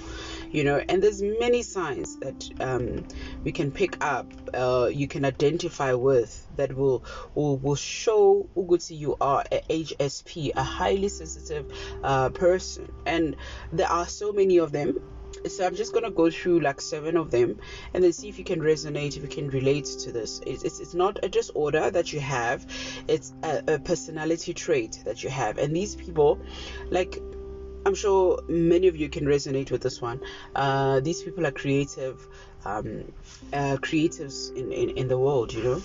you 0.51 0.65
know 0.65 0.83
and 0.89 1.03
there's 1.03 1.23
many 1.23 1.63
signs 1.63 2.17
that 2.17 2.49
um, 2.61 3.05
we 3.45 3.53
can 3.53 3.71
pick 3.71 4.03
up 4.05 4.33
uh, 4.55 4.89
you 4.93 5.07
can 5.07 5.25
identify 5.25 5.93
with 5.93 6.47
that 6.57 6.75
will 6.75 7.05
will, 7.35 7.57
will 7.59 7.77
show 7.77 8.49
uguti 8.57 8.99
you 8.99 9.17
are 9.21 9.45
a 9.53 9.61
hsp 9.69 10.53
a 10.55 10.63
highly 10.63 11.09
sensitive 11.09 11.67
uh, 12.03 12.29
person. 12.31 12.91
And 13.07 13.37
there 13.73 13.89
are 13.89 14.09
so 14.09 14.33
many 14.33 14.59
of 14.59 14.73
them. 14.73 15.01
So 15.47 15.65
i'm 15.67 15.77
just 15.77 15.95
to 15.95 16.11
go 16.11 16.31
through 16.31 16.61
like 16.61 16.81
seven 16.81 17.17
of 17.17 17.31
them 17.31 17.61
and 17.95 18.03
then 18.03 18.13
see 18.13 18.29
if 18.29 18.39
you 18.39 18.45
can 18.45 18.61
resonate 18.61 19.17
if 19.17 19.23
you 19.23 19.29
can 19.29 19.49
relate 19.51 19.85
to 19.85 20.11
this. 20.11 20.41
It's, 20.47 20.65
it's, 20.65 20.81
it's 20.81 20.95
not 20.95 21.23
a 21.23 21.29
disorder 21.29 21.91
that 21.91 22.13
you 22.13 22.21
have. 22.21 22.67
It's 23.07 23.33
a, 23.43 23.63
a 23.75 23.79
personality 23.79 24.55
trait 24.55 25.03
that 25.05 25.23
you 25.23 25.31
have. 25.31 25.59
And 25.59 25.77
these 25.77 25.95
people 25.95 26.41
like 26.91 27.21
I'm 27.89 27.95
sure 27.95 28.43
many 28.49 28.87
of 28.89 28.97
you 28.99 29.09
can 29.09 29.25
resonate 29.25 29.71
with 29.71 29.81
this 29.81 29.99
one. 29.99 30.21
Uh, 30.55 31.01
these 31.01 31.23
people 31.23 31.47
are 31.47 31.51
creative, 31.51 32.21
um, 32.67 33.11
uh, 33.51 33.79
creatives 33.79 34.55
in, 34.55 34.71
in, 34.71 34.91
in 34.91 35.09
the 35.09 35.17
world, 35.17 35.55
you 35.55 35.65
know. 35.65 35.83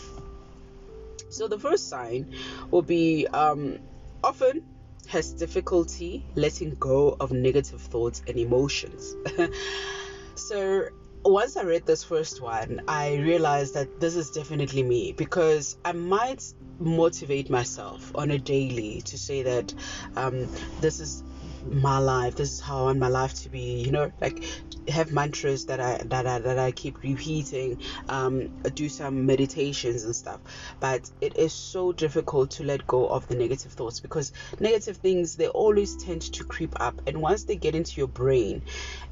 So 1.29 1.47
the 1.47 1.57
first 1.57 1.87
sign 1.87 2.35
will 2.71 2.81
be 2.81 3.25
um, 3.27 3.79
often 4.21 4.65
has 5.07 5.31
difficulty 5.31 6.25
letting 6.35 6.75
go 6.75 7.15
of 7.21 7.31
negative 7.31 7.79
thoughts 7.79 8.21
and 8.27 8.37
emotions. 8.37 9.15
so 10.35 10.89
once 11.23 11.55
I 11.55 11.63
read 11.63 11.85
this 11.85 12.03
first 12.03 12.41
one, 12.41 12.81
I 12.85 13.15
realized 13.15 13.75
that 13.75 14.01
this 14.01 14.17
is 14.17 14.29
definitely 14.29 14.83
me 14.83 15.13
because 15.13 15.77
I 15.85 15.93
might 15.93 16.43
motivate 16.79 17.49
myself 17.49 18.11
on 18.13 18.31
a 18.31 18.37
daily 18.37 18.99
to 19.05 19.17
say 19.17 19.43
that 19.43 19.73
um, 20.17 20.49
this 20.81 20.99
is 20.99 21.23
my 21.69 21.99
life. 21.99 22.35
This 22.35 22.53
is 22.53 22.59
how 22.59 22.79
i 22.79 22.81
want 22.83 22.99
my 22.99 23.07
life 23.07 23.33
to 23.43 23.49
be 23.49 23.81
you 23.83 23.91
know 23.91 24.11
like 24.21 24.43
have 24.89 25.11
mantras 25.11 25.65
that 25.65 25.79
i 25.79 25.97
that 26.05 26.27
i 26.27 26.39
that 26.39 26.59
i 26.59 26.71
keep 26.71 27.01
repeating 27.03 27.77
um 28.09 28.47
do 28.75 28.89
some 28.89 29.25
meditations 29.25 30.03
and 30.03 30.15
stuff. 30.15 30.39
But 30.79 31.09
it 31.21 31.37
is 31.37 31.53
so 31.53 31.91
difficult 31.91 32.51
to 32.51 32.63
let 32.63 32.85
go 32.87 33.07
of 33.07 33.27
the 33.27 33.35
negative 33.35 33.71
thoughts 33.71 33.99
because 33.99 34.31
negative 34.59 34.97
things 34.97 35.35
they 35.35 35.47
always 35.47 35.95
tend 35.97 36.21
to 36.33 36.43
creep 36.43 36.75
up. 36.79 37.01
And 37.07 37.21
once 37.21 37.43
they 37.45 37.55
get 37.55 37.75
into 37.75 37.99
your 37.99 38.07
brain 38.07 38.61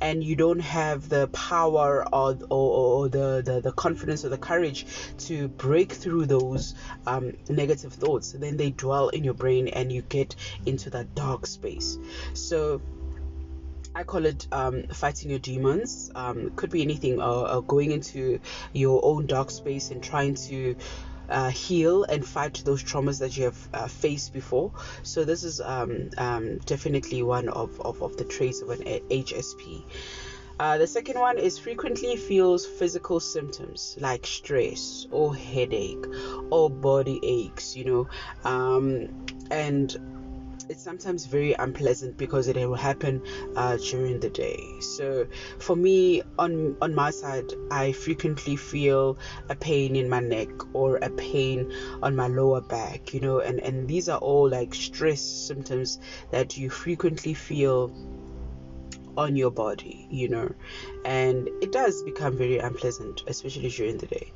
and 0.01 0.23
you 0.23 0.35
don't 0.35 0.59
have 0.59 1.09
the 1.09 1.27
power 1.27 2.05
or 2.13 2.37
or, 2.49 3.01
or 3.03 3.09
the, 3.09 3.41
the 3.43 3.61
the 3.61 3.71
confidence 3.71 4.25
or 4.25 4.29
the 4.29 4.37
courage 4.37 4.85
to 5.17 5.47
break 5.47 5.91
through 5.91 6.25
those 6.25 6.75
um, 7.07 7.33
negative 7.49 7.93
thoughts 7.93 8.31
then 8.33 8.57
they 8.57 8.71
dwell 8.71 9.09
in 9.09 9.23
your 9.23 9.33
brain 9.33 9.67
and 9.69 9.91
you 9.91 10.01
get 10.01 10.35
into 10.65 10.89
that 10.89 11.13
dark 11.15 11.45
space 11.45 11.97
so 12.41 12.81
I 13.93 14.03
call 14.03 14.25
it 14.25 14.47
um, 14.51 14.83
fighting 14.93 15.29
your 15.29 15.39
demons. 15.39 16.11
Um, 16.15 16.51
could 16.55 16.69
be 16.69 16.81
anything, 16.81 17.21
uh, 17.21 17.41
uh, 17.41 17.59
going 17.59 17.91
into 17.91 18.39
your 18.73 19.03
own 19.03 19.25
dark 19.27 19.51
space 19.51 19.91
and 19.91 20.01
trying 20.01 20.35
to 20.35 20.75
uh, 21.29 21.49
heal 21.49 22.03
and 22.03 22.25
fight 22.25 22.61
those 22.65 22.83
traumas 22.83 23.19
that 23.19 23.35
you 23.37 23.45
have 23.45 23.69
uh, 23.73 23.87
faced 23.87 24.33
before. 24.33 24.71
So 25.03 25.25
this 25.25 25.43
is 25.43 25.59
um, 25.61 26.09
um 26.17 26.57
definitely 26.59 27.23
one 27.23 27.49
of, 27.49 27.79
of, 27.81 28.01
of, 28.01 28.17
the 28.17 28.25
traits 28.25 28.61
of 28.61 28.69
an 28.69 28.81
HSP. 28.81 29.83
Uh, 30.59 30.77
the 30.77 30.87
second 30.87 31.19
one 31.19 31.39
is 31.39 31.57
frequently 31.57 32.15
feels 32.15 32.65
physical 32.65 33.19
symptoms 33.19 33.97
like 33.99 34.25
stress 34.27 35.07
or 35.09 35.35
headache 35.35 36.05
or 36.51 36.69
body 36.69 37.19
aches, 37.23 37.75
you 37.75 37.83
know, 37.83 38.07
um, 38.43 39.07
and 39.49 39.97
it's 40.71 40.81
sometimes 40.81 41.25
very 41.25 41.51
unpleasant 41.53 42.17
because 42.17 42.47
it 42.47 42.55
will 42.55 42.75
happen 42.75 43.21
uh, 43.57 43.75
during 43.75 44.21
the 44.21 44.29
day. 44.29 44.79
So 44.79 45.27
for 45.59 45.75
me, 45.75 46.23
on 46.39 46.77
on 46.81 46.95
my 46.95 47.11
side, 47.11 47.51
I 47.69 47.91
frequently 47.91 48.55
feel 48.55 49.17
a 49.49 49.55
pain 49.55 49.97
in 49.97 50.07
my 50.09 50.21
neck 50.21 50.49
or 50.73 50.95
a 50.97 51.09
pain 51.09 51.71
on 52.01 52.15
my 52.15 52.27
lower 52.27 52.61
back, 52.61 53.13
you 53.13 53.19
know, 53.19 53.39
and 53.41 53.59
and 53.59 53.87
these 53.87 54.07
are 54.07 54.19
all 54.19 54.49
like 54.49 54.73
stress 54.73 55.21
symptoms 55.21 55.99
that 56.31 56.57
you 56.57 56.69
frequently 56.69 57.33
feel 57.33 57.91
on 59.17 59.35
your 59.35 59.51
body, 59.51 60.07
you 60.09 60.29
know, 60.29 60.49
and 61.03 61.49
it 61.61 61.73
does 61.73 62.01
become 62.03 62.37
very 62.37 62.59
unpleasant, 62.59 63.23
especially 63.27 63.69
during 63.69 63.97
the 63.97 64.07
day. 64.07 64.31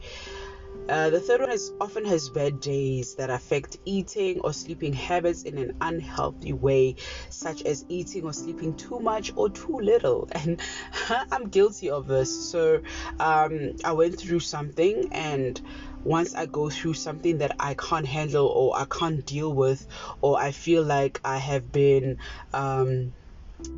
Uh, 0.88 1.10
the 1.10 1.20
third 1.20 1.41
one 1.41 1.51
is 1.51 1.72
often 1.79 2.05
has 2.05 2.29
bad 2.29 2.60
days 2.60 3.15
that 3.15 3.29
affect 3.32 3.77
eating 3.86 4.39
or 4.41 4.53
sleeping 4.53 4.94
habits 4.94 5.44
in 5.44 5.58
an 5.58 5.72
unhealthy 5.82 6.53
way, 6.53 6.96
such 7.29 7.62
as 7.63 7.84
eating 7.89 8.24
or 8.24 8.34
sleeping 8.34 8.75
too 8.75 9.00
much 9.00 9.32
or 9.36 9.50
too 9.50 9.79
little. 9.82 10.27
And 10.36 10.62
I'm 11.32 11.50
guilty 11.50 11.89
of 11.89 12.05
this. 12.08 12.32
So 12.32 12.82
um, 13.20 13.72
I 13.84 13.94
went 13.94 14.20
through 14.20 14.41
something, 14.41 15.08
and 15.12 15.60
once 16.03 16.36
I 16.36 16.46
go 16.46 16.70
through 16.70 16.94
something 16.96 17.39
that 17.39 17.55
I 17.60 17.74
can't 17.74 18.05
handle 18.08 18.48
or 18.48 18.77
I 18.77 18.86
can't 18.86 19.25
deal 19.25 19.51
with, 19.53 19.86
or 20.22 20.39
I 20.39 20.51
feel 20.51 20.84
like 20.84 21.20
I 21.24 21.38
have 21.38 21.72
been. 21.72 22.17
Um, 22.53 23.13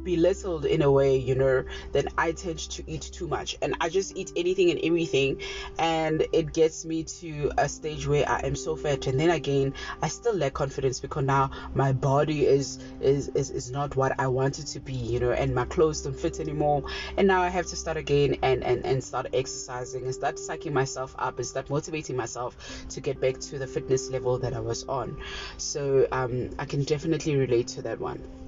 belittled 0.04 0.66
in 0.66 0.82
a 0.82 0.92
way, 0.92 1.18
you 1.18 1.36
know, 1.36 1.64
then 1.92 2.08
I 2.18 2.32
tend 2.32 2.60
to 2.60 2.84
eat 2.88 3.02
too 3.02 3.28
much 3.28 3.56
and 3.62 3.76
I 3.82 3.90
just 3.90 4.16
eat 4.16 4.32
anything 4.36 4.72
and 4.72 4.80
everything 4.84 5.42
and 5.78 6.26
it 6.32 6.54
gets 6.54 6.86
me 6.86 7.04
to 7.04 7.52
a 7.58 7.68
stage 7.68 8.08
where 8.08 8.28
I 8.28 8.40
am 8.40 8.56
so 8.56 8.76
fat 8.76 9.08
and 9.08 9.20
then 9.20 9.30
again 9.30 9.74
I 10.02 10.08
still 10.08 10.34
lack 10.34 10.54
confidence 10.54 11.00
because 11.00 11.24
now 11.24 11.52
my 11.74 11.92
body 11.92 12.46
is 12.46 12.80
is 13.02 13.30
is, 13.30 13.50
is 13.52 13.72
not 13.72 13.96
what 13.96 14.20
I 14.20 14.28
want 14.28 14.60
it 14.60 14.68
to 14.68 14.80
be, 14.80 14.94
you 14.94 15.20
know, 15.20 15.32
and 15.32 15.54
my 15.54 15.66
clothes 15.66 16.02
don't 16.02 16.18
fit 16.18 16.40
anymore 16.40 16.84
and 17.18 17.28
now 17.28 17.42
I 17.42 17.50
have 17.50 17.68
to 17.68 17.76
start 17.76 17.98
again 17.98 18.38
and 18.44 18.64
and, 18.64 18.86
and 18.86 19.04
start 19.04 19.28
exercising 19.34 20.06
and 20.06 20.14
start 20.14 20.36
psyching 20.36 20.74
myself 20.74 21.16
up 21.20 21.38
and 21.38 21.46
start 21.46 21.70
motivating 21.70 22.16
myself 22.16 22.58
to 22.90 23.02
get 23.02 23.20
back 23.20 23.40
to 23.40 23.60
the 23.60 23.68
fitness 23.68 24.10
level 24.10 24.38
that 24.40 24.54
I 24.54 24.60
was 24.60 24.84
on. 24.86 25.18
So 25.58 26.08
um 26.12 26.50
I 26.60 26.66
can 26.66 26.84
definitely 26.84 27.36
relate 27.36 27.68
to 27.70 27.82
that 27.84 28.00
one. 28.00 28.47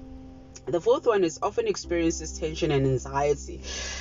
The 0.66 0.80
fourth 0.80 1.06
one 1.06 1.24
is 1.24 1.38
often 1.42 1.66
experiences 1.66 2.38
tension 2.38 2.70
and 2.70 2.86
anxiety. 2.86 3.60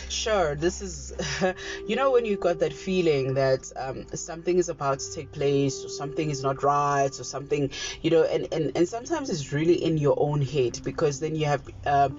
Sure, 0.10 0.56
this 0.56 0.82
is, 0.82 1.14
you 1.88 1.96
know, 1.96 2.12
when 2.12 2.26
you 2.26 2.38
got 2.38 2.60
that 2.60 2.74
feeling 2.74 3.34
that 3.34 3.72
um, 3.76 4.06
something 4.14 4.58
is 4.58 4.70
about 4.70 5.00
to 5.00 5.12
take 5.14 5.32
place 5.32 5.84
or 5.84 5.90
something 5.90 6.30
is 6.30 6.44
not 6.44 6.62
right 6.64 7.10
or 7.20 7.24
something, 7.24 7.70
you 8.02 8.12
know, 8.12 8.24
and, 8.24 8.48
and, 8.54 8.72
and 8.76 8.88
sometimes 8.88 9.30
it's 9.30 9.52
really 9.52 9.84
in 9.84 9.98
your 9.98 10.16
own 10.18 10.42
head 10.42 10.80
because 10.84 11.20
then 11.20 11.36
you 11.36 11.46
have 11.46 11.68
uh, 11.86 12.10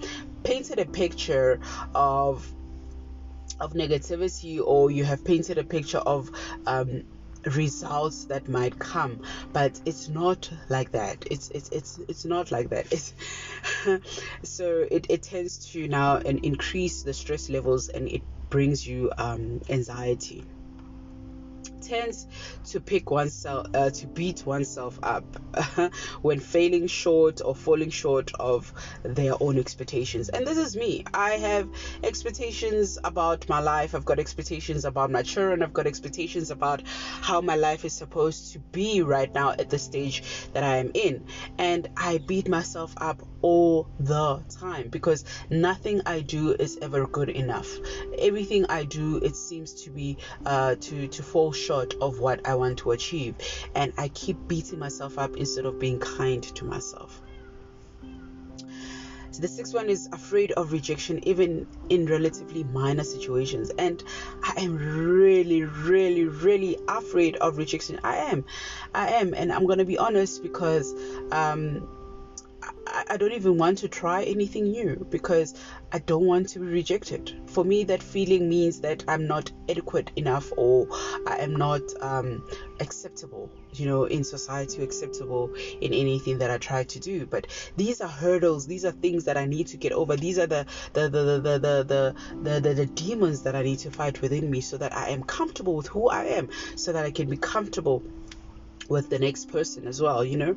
painted 0.43 0.79
a 0.79 0.85
picture 0.85 1.59
of 1.95 2.53
of 3.59 3.73
negativity 3.73 4.59
or 4.63 4.89
you 4.89 5.03
have 5.03 5.23
painted 5.23 5.57
a 5.59 5.63
picture 5.63 5.99
of 5.99 6.31
um, 6.65 7.03
results 7.45 8.25
that 8.25 8.47
might 8.47 8.77
come 8.77 9.21
but 9.53 9.79
it's 9.85 10.07
not 10.07 10.49
like 10.69 10.91
that. 10.91 11.25
It's 11.29 11.49
it's 11.49 11.69
it's, 11.69 11.99
it's 12.07 12.25
not 12.25 12.51
like 12.51 12.69
that. 12.69 12.91
It's 12.91 13.13
so 14.43 14.85
it, 14.89 15.07
it 15.09 15.23
tends 15.23 15.71
to 15.71 15.87
now 15.87 16.17
and 16.17 16.39
increase 16.39 17.03
the 17.03 17.13
stress 17.13 17.49
levels 17.49 17.89
and 17.89 18.07
it 18.07 18.21
brings 18.49 18.85
you 18.85 19.11
um, 19.17 19.61
anxiety 19.69 20.43
tends 21.91 22.25
to 22.63 22.79
pick 22.79 23.11
oneself 23.11 23.67
uh, 23.73 23.89
to 23.89 24.07
beat 24.07 24.45
oneself 24.45 24.97
up 25.03 25.25
when 26.21 26.39
failing 26.39 26.87
short 26.87 27.41
or 27.43 27.53
falling 27.53 27.89
short 27.89 28.31
of 28.39 28.71
their 29.03 29.33
own 29.41 29.59
expectations. 29.59 30.29
And 30.29 30.47
this 30.47 30.57
is 30.57 30.77
me. 30.77 31.03
I 31.13 31.31
have 31.31 31.67
expectations 32.01 32.97
about 33.03 33.49
my 33.49 33.59
life. 33.59 33.93
I've 33.93 34.05
got 34.05 34.19
expectations 34.19 34.85
about 34.85 35.11
my 35.11 35.21
children. 35.21 35.61
I've 35.61 35.73
got 35.73 35.85
expectations 35.85 36.49
about 36.49 36.81
how 37.21 37.41
my 37.41 37.57
life 37.57 37.83
is 37.83 37.91
supposed 37.91 38.53
to 38.53 38.59
be 38.59 39.01
right 39.01 39.33
now 39.33 39.51
at 39.51 39.69
the 39.69 39.77
stage 39.77 40.23
that 40.53 40.63
i 40.63 40.77
am 40.77 40.91
in. 40.93 41.25
And 41.57 41.89
i 41.97 42.19
beat 42.19 42.47
myself 42.47 42.93
up 42.97 43.21
all 43.41 43.87
the 43.99 44.43
time 44.49 44.87
because 44.89 45.25
nothing 45.49 46.01
I 46.05 46.21
do 46.21 46.53
is 46.53 46.77
ever 46.81 47.07
good 47.07 47.29
enough. 47.29 47.69
Everything 48.17 48.65
I 48.69 48.83
do, 48.85 49.17
it 49.17 49.35
seems 49.35 49.83
to 49.83 49.89
be 49.89 50.17
uh, 50.45 50.75
to 50.75 51.07
to 51.07 51.23
fall 51.23 51.51
short 51.51 51.80
of 52.01 52.19
what 52.19 52.47
I 52.47 52.55
want 52.55 52.79
to 52.79 52.91
achieve, 52.91 53.35
and 53.75 53.93
I 53.97 54.09
keep 54.09 54.37
beating 54.47 54.79
myself 54.79 55.17
up 55.17 55.35
instead 55.37 55.65
of 55.65 55.79
being 55.79 55.99
kind 55.99 56.43
to 56.43 56.65
myself. 56.65 57.21
So 59.31 59.41
the 59.41 59.47
sixth 59.47 59.73
one 59.73 59.89
is 59.89 60.09
afraid 60.11 60.51
of 60.51 60.73
rejection, 60.73 61.25
even 61.25 61.65
in 61.89 62.05
relatively 62.05 62.65
minor 62.65 63.05
situations. 63.05 63.69
And 63.77 64.03
I 64.43 64.53
am 64.57 64.75
really, 64.75 65.63
really, 65.63 66.25
really 66.25 66.77
afraid 66.89 67.37
of 67.37 67.57
rejection. 67.57 68.01
I 68.03 68.17
am, 68.17 68.43
I 68.93 69.07
am, 69.13 69.33
and 69.33 69.53
I'm 69.53 69.65
gonna 69.67 69.85
be 69.85 69.97
honest 69.97 70.43
because 70.43 70.93
um, 71.31 71.87
I, 73.09 73.17
don't 73.17 73.31
even 73.31 73.57
want 73.57 73.79
to 73.79 73.87
try 73.87 74.23
anything 74.23 74.71
new 74.71 75.07
because 75.09 75.53
I 75.91 75.99
don't 75.99 76.25
want 76.25 76.49
to 76.49 76.59
be 76.59 76.65
rejected. 76.65 77.33
For 77.47 77.63
me, 77.63 77.83
that 77.85 78.03
feeling 78.03 78.49
means 78.49 78.81
that 78.81 79.03
I'm 79.07 79.27
not 79.27 79.51
adequate 79.69 80.11
enough 80.15 80.51
or 80.57 80.87
I 81.27 81.37
am 81.37 81.55
not 81.55 81.81
um, 82.01 82.43
acceptable, 82.79 83.49
you 83.73 83.87
know, 83.87 84.05
in 84.05 84.23
society, 84.23 84.83
acceptable 84.83 85.53
in 85.79 85.93
anything 85.93 86.39
that 86.39 86.51
I 86.51 86.57
try 86.57 86.83
to 86.83 86.99
do. 86.99 87.25
But 87.25 87.47
these 87.77 88.01
are 88.01 88.09
hurdles, 88.09 88.67
these 88.67 88.85
are 88.85 88.91
things 88.91 89.25
that 89.25 89.37
I 89.37 89.45
need 89.45 89.67
to 89.67 89.77
get 89.77 89.91
over. 89.91 90.15
These 90.15 90.39
are 90.39 90.47
the 90.47 90.65
the 90.93 91.09
the 91.09 91.23
the 91.23 91.39
the 91.39 91.59
the, 91.59 91.83
the, 91.83 92.15
the, 92.43 92.59
the, 92.59 92.73
the 92.73 92.85
demons 92.85 93.43
that 93.43 93.55
I 93.55 93.63
need 93.63 93.79
to 93.79 93.91
fight 93.91 94.21
within 94.21 94.49
me 94.49 94.61
so 94.61 94.77
that 94.77 94.95
I 94.95 95.09
am 95.09 95.23
comfortable 95.23 95.75
with 95.75 95.87
who 95.87 96.09
I 96.09 96.25
am, 96.25 96.49
so 96.75 96.91
that 96.93 97.05
I 97.05 97.11
can 97.11 97.29
be 97.29 97.37
comfortable 97.37 98.03
with 98.89 99.09
the 99.09 99.19
next 99.19 99.49
person 99.49 99.87
as 99.87 100.01
well, 100.01 100.23
you 100.23 100.37
know. 100.37 100.55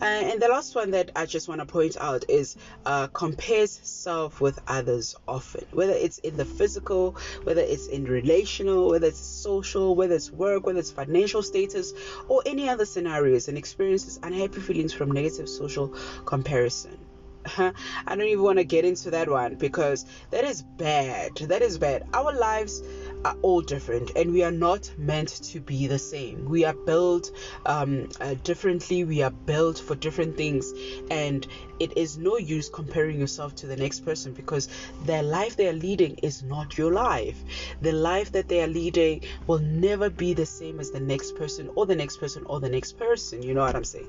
Uh, 0.00 0.04
and 0.04 0.42
the 0.42 0.48
last 0.48 0.74
one 0.74 0.90
that 0.90 1.10
I 1.14 1.26
just 1.26 1.48
want 1.48 1.60
to 1.60 1.66
point 1.66 1.96
out 2.00 2.24
is 2.28 2.56
uh, 2.86 3.06
compares 3.08 3.80
self 3.82 4.40
with 4.40 4.58
others 4.66 5.14
often, 5.28 5.64
whether 5.72 5.92
it's 5.92 6.18
in 6.18 6.36
the 6.36 6.44
physical, 6.44 7.16
whether 7.44 7.60
it's 7.60 7.86
in 7.86 8.04
relational, 8.04 8.88
whether 8.90 9.06
it's 9.06 9.18
social, 9.18 9.94
whether 9.94 10.14
it's 10.14 10.30
work, 10.30 10.66
whether 10.66 10.80
it's 10.80 10.90
financial 10.90 11.42
status, 11.42 11.92
or 12.28 12.42
any 12.46 12.68
other 12.68 12.84
scenarios 12.84 13.48
and 13.48 13.56
experiences 13.56 14.18
unhappy 14.22 14.60
feelings 14.60 14.92
from 14.92 15.10
negative 15.12 15.48
social 15.48 15.94
comparison. 16.24 16.98
I 17.46 17.72
don't 18.06 18.22
even 18.22 18.42
want 18.42 18.58
to 18.58 18.64
get 18.64 18.84
into 18.84 19.10
that 19.10 19.28
one 19.28 19.56
because 19.56 20.04
that 20.30 20.44
is 20.44 20.62
bad. 20.62 21.36
That 21.36 21.62
is 21.62 21.78
bad. 21.78 22.04
Our 22.12 22.32
lives 22.32 22.82
are 23.24 23.36
all 23.42 23.60
different 23.60 24.12
and 24.16 24.32
we 24.32 24.42
are 24.42 24.50
not 24.52 24.90
meant 24.98 25.28
to 25.28 25.60
be 25.60 25.86
the 25.86 25.98
same. 25.98 26.44
We 26.44 26.64
are 26.64 26.74
built 26.74 27.30
um, 27.66 28.08
uh, 28.20 28.34
differently, 28.42 29.04
we 29.04 29.22
are 29.22 29.30
built 29.30 29.78
for 29.78 29.94
different 29.94 30.36
things, 30.36 30.72
and 31.10 31.46
it 31.78 31.96
is 31.96 32.18
no 32.18 32.36
use 32.36 32.68
comparing 32.68 33.18
yourself 33.18 33.54
to 33.56 33.66
the 33.66 33.76
next 33.76 34.00
person 34.04 34.32
because 34.32 34.68
their 35.04 35.22
life 35.22 35.56
they 35.56 35.68
are 35.68 35.72
leading 35.72 36.14
is 36.22 36.42
not 36.42 36.76
your 36.78 36.92
life. 36.92 37.42
The 37.80 37.92
life 37.92 38.32
that 38.32 38.48
they 38.48 38.62
are 38.62 38.68
leading 38.68 39.22
will 39.46 39.60
never 39.60 40.10
be 40.10 40.34
the 40.34 40.46
same 40.46 40.80
as 40.80 40.90
the 40.90 41.00
next 41.00 41.36
person 41.36 41.70
or 41.74 41.86
the 41.86 41.96
next 41.96 42.18
person 42.18 42.44
or 42.46 42.60
the 42.60 42.68
next 42.68 42.98
person. 42.98 43.42
You 43.42 43.54
know 43.54 43.62
what 43.62 43.76
I'm 43.76 43.84
saying? 43.84 44.08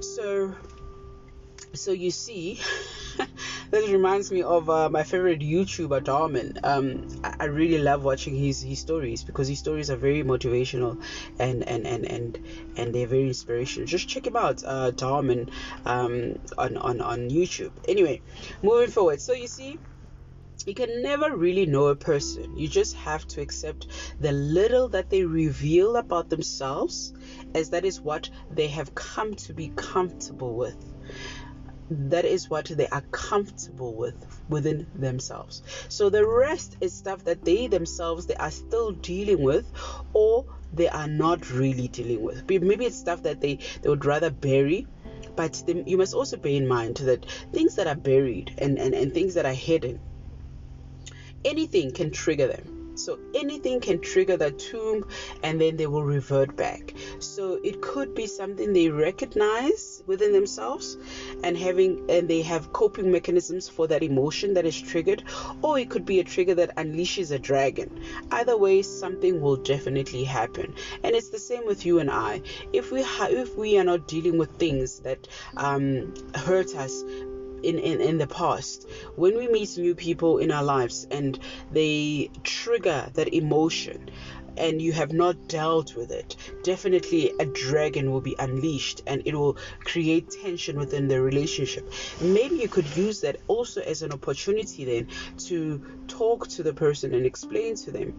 So, 0.00 0.54
so 1.72 1.92
you 1.92 2.10
see 2.10 2.60
this 3.70 3.88
reminds 3.90 4.30
me 4.30 4.42
of 4.42 4.68
uh, 4.68 4.88
my 4.88 5.02
favorite 5.02 5.40
YouTuber 5.40 6.02
Dhar 6.02 6.30
Mann. 6.30 6.58
Um, 6.64 7.06
I, 7.22 7.36
I, 7.40 7.44
really 7.44 7.78
love 7.78 8.02
watching 8.02 8.34
his 8.34 8.60
his 8.62 8.80
stories 8.80 9.22
because 9.22 9.46
his 9.46 9.58
stories 9.58 9.90
are 9.90 9.96
very 9.96 10.24
motivational 10.24 11.00
and 11.38 11.62
and 11.62 11.86
and 11.86 12.04
and 12.04 12.38
and 12.76 12.94
they're 12.94 13.06
very 13.06 13.28
inspirational. 13.28 13.86
Just 13.86 14.08
check 14.08 14.26
him 14.26 14.36
out, 14.36 14.64
uh, 14.64 14.90
Dhar 14.90 15.24
Mann, 15.24 15.50
um, 15.84 16.38
on 16.58 16.76
on 16.76 17.00
on 17.00 17.30
YouTube. 17.30 17.72
Anyway, 17.86 18.20
moving 18.62 18.90
forward. 18.90 19.20
So 19.20 19.32
you 19.32 19.46
see 19.46 19.78
you 20.66 20.74
can 20.74 21.02
never 21.02 21.34
really 21.34 21.66
know 21.66 21.86
a 21.86 21.96
person. 21.96 22.56
You 22.56 22.68
just 22.68 22.94
have 22.96 23.26
to 23.28 23.40
accept 23.40 23.86
the 24.20 24.32
little 24.32 24.88
that 24.88 25.08
they 25.08 25.24
reveal 25.24 25.96
about 25.96 26.28
themselves, 26.28 27.14
as 27.54 27.70
that 27.70 27.84
is 27.84 28.00
what 28.00 28.28
they 28.50 28.68
have 28.68 28.94
come 28.94 29.34
to 29.36 29.54
be 29.54 29.72
comfortable 29.76 30.54
with 30.54 30.76
that 31.90 32.24
is 32.24 32.48
what 32.48 32.66
they 32.66 32.86
are 32.88 33.02
comfortable 33.10 33.94
with 33.94 34.14
within 34.48 34.86
themselves. 34.94 35.62
So 35.88 36.08
the 36.08 36.26
rest 36.26 36.76
is 36.80 36.94
stuff 36.94 37.24
that 37.24 37.44
they 37.44 37.66
themselves 37.66 38.26
they 38.26 38.36
are 38.36 38.50
still 38.50 38.92
dealing 38.92 39.42
with 39.42 39.70
or 40.12 40.46
they 40.72 40.88
are 40.88 41.08
not 41.08 41.50
really 41.50 41.88
dealing 41.88 42.22
with. 42.22 42.48
Maybe 42.48 42.86
it's 42.86 42.96
stuff 42.96 43.22
that 43.24 43.40
they 43.40 43.58
they 43.82 43.88
would 43.88 44.04
rather 44.04 44.30
bury 44.30 44.86
but 45.36 45.62
they, 45.66 45.82
you 45.86 45.96
must 45.96 46.14
also 46.14 46.36
bear 46.36 46.52
in 46.52 46.66
mind 46.66 46.96
that 46.96 47.24
things 47.52 47.76
that 47.76 47.86
are 47.86 47.94
buried 47.94 48.54
and, 48.58 48.78
and, 48.78 48.94
and 48.94 49.12
things 49.14 49.34
that 49.34 49.46
are 49.46 49.54
hidden 49.54 49.98
anything 51.44 51.92
can 51.92 52.10
trigger 52.10 52.46
them 52.46 52.79
so 53.04 53.18
anything 53.34 53.80
can 53.80 54.00
trigger 54.00 54.36
that 54.36 54.58
tomb 54.58 55.04
and 55.42 55.60
then 55.60 55.76
they 55.76 55.86
will 55.86 56.04
revert 56.04 56.56
back. 56.56 56.94
So 57.18 57.58
it 57.62 57.80
could 57.80 58.14
be 58.14 58.26
something 58.26 58.72
they 58.72 58.88
recognize 58.88 60.02
within 60.06 60.32
themselves 60.32 60.96
and 61.42 61.56
having 61.56 62.10
and 62.10 62.28
they 62.28 62.42
have 62.42 62.72
coping 62.72 63.10
mechanisms 63.10 63.68
for 63.68 63.86
that 63.88 64.02
emotion 64.02 64.54
that 64.54 64.66
is 64.66 64.80
triggered 64.80 65.24
or 65.62 65.78
it 65.78 65.90
could 65.90 66.04
be 66.04 66.20
a 66.20 66.24
trigger 66.24 66.54
that 66.54 66.76
unleashes 66.76 67.32
a 67.32 67.38
dragon. 67.38 68.00
Either 68.30 68.56
way 68.56 68.82
something 68.82 69.40
will 69.40 69.56
definitely 69.56 70.24
happen. 70.24 70.74
And 71.02 71.14
it's 71.14 71.30
the 71.30 71.38
same 71.38 71.66
with 71.66 71.86
you 71.86 71.98
and 71.98 72.10
I. 72.10 72.42
If 72.72 72.92
we 72.92 73.02
ha- 73.02 73.28
if 73.30 73.56
we 73.56 73.78
are 73.78 73.84
not 73.84 74.06
dealing 74.06 74.38
with 74.38 74.50
things 74.56 75.00
that 75.00 75.28
um, 75.56 76.14
hurt 76.34 76.74
us 76.76 77.04
in, 77.62 77.78
in, 77.78 78.00
in 78.00 78.18
the 78.18 78.26
past 78.26 78.88
when 79.16 79.36
we 79.36 79.48
meet 79.48 79.76
new 79.78 79.94
people 79.94 80.38
in 80.38 80.50
our 80.50 80.62
lives 80.64 81.06
and 81.10 81.38
they 81.72 82.30
trigger 82.42 83.10
that 83.14 83.32
emotion 83.34 84.10
and 84.56 84.80
you 84.80 84.92
have 84.92 85.12
not 85.12 85.48
dealt 85.48 85.96
with 85.96 86.10
it, 86.10 86.36
definitely 86.62 87.32
a 87.38 87.46
dragon 87.46 88.10
will 88.10 88.20
be 88.20 88.36
unleashed 88.38 89.02
and 89.06 89.22
it 89.24 89.34
will 89.34 89.56
create 89.84 90.30
tension 90.30 90.78
within 90.78 91.08
the 91.08 91.20
relationship. 91.20 91.90
Maybe 92.20 92.56
you 92.56 92.68
could 92.68 92.96
use 92.96 93.20
that 93.20 93.36
also 93.48 93.80
as 93.80 94.02
an 94.02 94.12
opportunity 94.12 94.84
then 94.84 95.08
to 95.48 95.82
talk 96.08 96.48
to 96.48 96.62
the 96.62 96.74
person 96.74 97.14
and 97.14 97.24
explain 97.24 97.76
to 97.76 97.90
them 97.90 98.14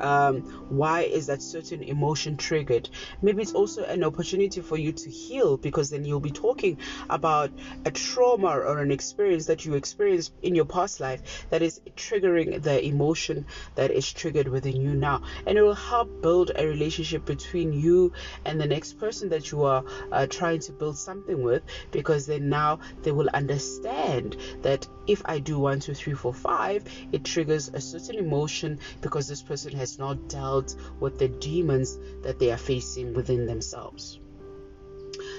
um, 0.00 0.42
why 0.68 1.02
is 1.02 1.26
that 1.26 1.42
certain 1.42 1.82
emotion 1.82 2.36
triggered 2.36 2.88
maybe 3.22 3.42
it's 3.42 3.52
also 3.52 3.84
an 3.84 4.04
opportunity 4.04 4.60
for 4.60 4.76
you 4.76 4.92
to 4.92 5.10
heal 5.10 5.56
because 5.56 5.90
then 5.90 6.04
you'll 6.04 6.20
be 6.20 6.30
talking 6.30 6.78
about 7.08 7.50
a 7.84 7.90
trauma 7.90 8.48
or 8.48 8.78
an 8.78 8.90
experience 8.90 9.46
that 9.46 9.64
you 9.64 9.74
experienced 9.74 10.32
in 10.42 10.54
your 10.54 10.64
past 10.64 11.00
life 11.00 11.46
that 11.50 11.62
is 11.62 11.80
triggering 11.96 12.62
the 12.62 12.84
emotion 12.84 13.46
that 13.74 13.90
is 13.90 14.12
triggered 14.12 14.48
within 14.48 14.76
you 14.76 14.94
now 14.94 15.22
and 15.46 15.56
will 15.66 15.74
help 15.74 16.22
build 16.22 16.52
a 16.54 16.66
relationship 16.66 17.24
between 17.24 17.72
you 17.72 18.12
and 18.44 18.60
the 18.60 18.66
next 18.66 18.94
person 18.94 19.28
that 19.30 19.50
you 19.50 19.64
are 19.64 19.84
uh, 20.12 20.26
trying 20.26 20.60
to 20.60 20.72
build 20.72 20.96
something 20.96 21.42
with 21.42 21.62
because 21.90 22.26
then 22.26 22.48
now 22.48 22.78
they 23.02 23.10
will 23.10 23.28
understand 23.34 24.36
that 24.62 24.86
if 25.06 25.22
I 25.24 25.40
do 25.40 25.58
one, 25.58 25.80
two, 25.80 25.94
three, 25.94 26.14
four, 26.14 26.32
five, 26.32 26.84
it 27.12 27.24
triggers 27.24 27.68
a 27.68 27.80
certain 27.80 28.16
emotion 28.16 28.78
because 29.00 29.26
this 29.26 29.42
person 29.42 29.72
has 29.76 29.98
not 29.98 30.28
dealt 30.28 30.76
with 31.00 31.18
the 31.18 31.28
demons 31.28 31.98
that 32.22 32.38
they 32.38 32.52
are 32.52 32.56
facing 32.56 33.12
within 33.12 33.46
themselves. 33.46 34.20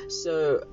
So, 0.09 0.63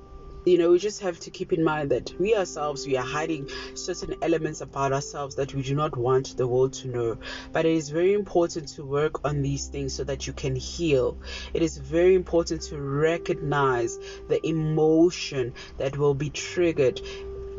you 0.45 0.57
know, 0.57 0.71
we 0.71 0.77
just 0.77 1.01
have 1.01 1.19
to 1.21 1.31
keep 1.31 1.51
in 1.51 1.63
mind 1.63 1.91
that 1.91 2.13
we 2.19 2.35
ourselves, 2.35 2.85
we 2.85 2.95
are 2.97 3.05
hiding 3.05 3.49
certain 3.73 4.15
elements 4.21 4.61
about 4.61 4.93
ourselves 4.93 5.35
that 5.35 5.53
we 5.53 5.61
do 5.61 5.73
not 5.73 5.97
want 5.97 6.37
the 6.37 6.47
world 6.47 6.73
to 6.73 6.87
know. 6.87 7.17
But 7.51 7.65
it 7.65 7.73
is 7.73 7.89
very 7.89 8.13
important 8.13 8.67
to 8.69 8.85
work 8.85 9.25
on 9.25 9.41
these 9.41 9.67
things 9.67 9.93
so 9.93 10.03
that 10.03 10.27
you 10.27 10.33
can 10.33 10.55
heal. 10.55 11.17
It 11.53 11.61
is 11.61 11.77
very 11.77 12.13
important 12.13 12.61
to 12.63 12.79
recognize 12.79 13.97
the 14.27 14.45
emotion 14.47 15.53
that 15.77 15.97
will 15.97 16.13
be 16.13 16.29
triggered 16.29 17.01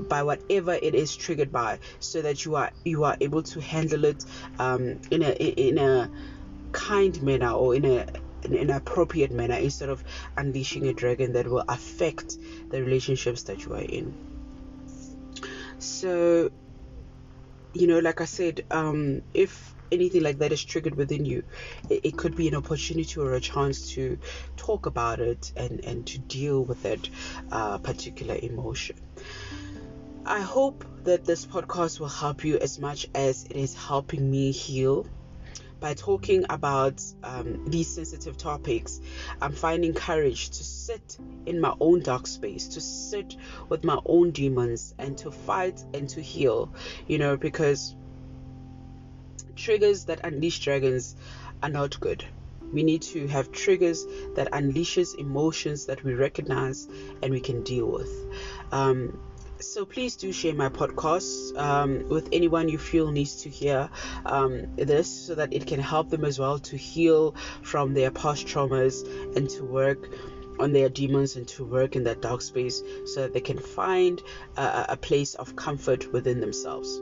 by 0.09 0.23
whatever 0.23 0.75
it 0.75 0.95
is 0.95 1.17
triggered 1.17 1.51
by 1.51 1.79
so 2.01 2.21
that 2.21 2.45
you 2.45 2.55
are 2.55 2.71
you 2.85 3.05
are 3.05 3.17
able 3.21 3.43
to 3.43 3.61
handle 3.61 4.05
it 4.05 4.25
um, 4.59 5.01
in 5.11 5.23
a 5.23 5.31
in 5.31 5.79
a 5.79 6.11
kind 6.73 7.23
manner 7.23 7.51
or 7.51 7.75
in 7.75 7.85
a 7.87 8.07
in 8.47 8.57
an 8.57 8.71
appropriate 8.71 9.31
manner 9.31 9.57
instead 9.57 9.89
of 9.89 10.03
unleashing 10.37 10.87
a 10.87 10.93
dragon 10.93 11.33
that 11.33 11.47
will 11.47 11.65
affect 11.69 12.39
the 12.71 12.83
relationships 12.83 13.45
that 13.45 13.65
you 13.65 13.75
are 13.75 13.83
in. 13.83 14.15
So, 15.79 16.51
you 17.75 17.87
know, 17.87 17.99
like 17.99 18.21
I 18.21 18.25
said, 18.25 18.65
um, 18.71 19.23
if 19.35 19.75
anything 19.93 20.23
like 20.23 20.39
that 20.39 20.53
is 20.53 20.65
triggered 20.65 20.95
within 20.95 21.25
you, 21.25 21.45
it, 21.91 22.01
it, 22.05 22.17
could 22.17 22.35
be 22.35 22.49
an 22.49 22.55
opportunity 22.55 23.21
or 23.21 23.35
a 23.35 23.41
chance 23.41 23.93
to 23.93 24.19
talk 24.57 24.87
about 24.87 25.21
it 25.21 25.53
and, 25.57 25.85
and 25.85 26.07
to 26.07 26.19
deal 26.19 26.65
with 26.65 26.83
that 26.83 27.09
uh, 27.53 27.79
particular 27.79 28.37
emotion. 28.41 28.97
I 30.25 30.41
hope 30.41 30.85
that 31.05 31.25
this 31.25 31.47
podcast 31.47 32.01
will 32.01 32.09
help 32.09 32.45
you 32.45 32.59
as 32.59 32.81
much 32.81 33.07
as 33.15 33.45
it 33.45 33.57
is 33.57 33.75
helping 33.75 34.29
me 34.29 34.51
heal 34.51 35.07
by 35.81 35.95
talking 35.95 36.47
about 36.49 37.03
um, 37.23 37.65
these 37.67 37.95
sensitive 37.95 38.37
topics, 38.37 39.01
I'm 39.41 39.53
finding 39.53 39.95
courage 39.95 40.51
to 40.51 40.65
sit 40.65 41.19
in 41.45 41.61
my 41.61 41.75
own 41.81 42.01
dark 42.03 42.27
space, 42.27 42.69
to 42.69 42.81
sit 42.81 43.37
with 43.69 43.85
my 43.85 43.99
own 44.07 44.31
demons, 44.31 44.95
and 44.99 45.17
to 45.19 45.31
fight 45.31 45.85
and 45.95 46.09
to 46.11 46.21
heal, 46.21 46.73
you 47.07 47.19
know, 47.19 47.37
because 47.37 47.95
triggers 49.55 50.05
that 50.07 50.21
unleash 50.25 50.61
dragons 50.61 51.17
are 51.63 51.69
not 51.69 51.99
good. 52.01 52.25
We 52.73 52.83
need 52.83 53.03
to 53.03 53.27
have 53.29 53.53
triggers 53.53 54.05
that 54.35 54.51
unleashes 54.53 55.17
emotions 55.19 55.87
that 55.87 56.03
we 56.03 56.15
recognize 56.15 56.89
and 57.23 57.31
we 57.31 57.41
can 57.41 57.63
deal 57.63 57.87
with. 57.87 58.11
Um, 58.73 59.19
so 59.61 59.85
please 59.85 60.17
do 60.17 60.33
share 60.33 60.55
my 60.55 60.69
podcast 60.69 61.57
um, 61.57 62.09
with 62.09 62.29
anyone 62.33 62.69
you 62.69 62.79
feel 62.79 63.11
needs 63.11 63.43
to 63.43 63.49
hear 63.49 63.91
um, 64.25 64.67
this 64.77 65.27
so 65.27 65.35
that 65.35 65.53
it 65.53 65.67
can 65.67 65.81
help 65.81 66.11
them 66.11 66.25
as 66.25 66.39
well 66.39 66.59
to 66.59 66.77
heal 66.77 67.35
from 67.63 67.95
their 67.95 68.11
past 68.11 68.47
traumas 68.47 69.07
and 69.37 69.49
to 69.49 69.65
work 69.65 70.09
on 70.59 70.73
their 70.73 70.89
demons 70.89 71.37
and 71.37 71.47
to 71.49 71.65
work 71.65 71.97
in 71.97 72.05
that 72.05 72.21
dark 72.21 72.41
space 72.41 72.83
so 73.05 73.23
that 73.23 73.33
they 73.33 73.41
can 73.41 73.59
find 73.59 74.23
a, 74.57 74.87
a 74.91 74.97
place 74.97 75.35
of 75.35 75.57
comfort 75.57 76.13
within 76.13 76.41
themselves 76.41 77.01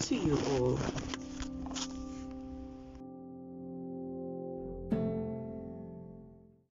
to 0.00 0.14
you 0.14 0.38
all 0.50 0.78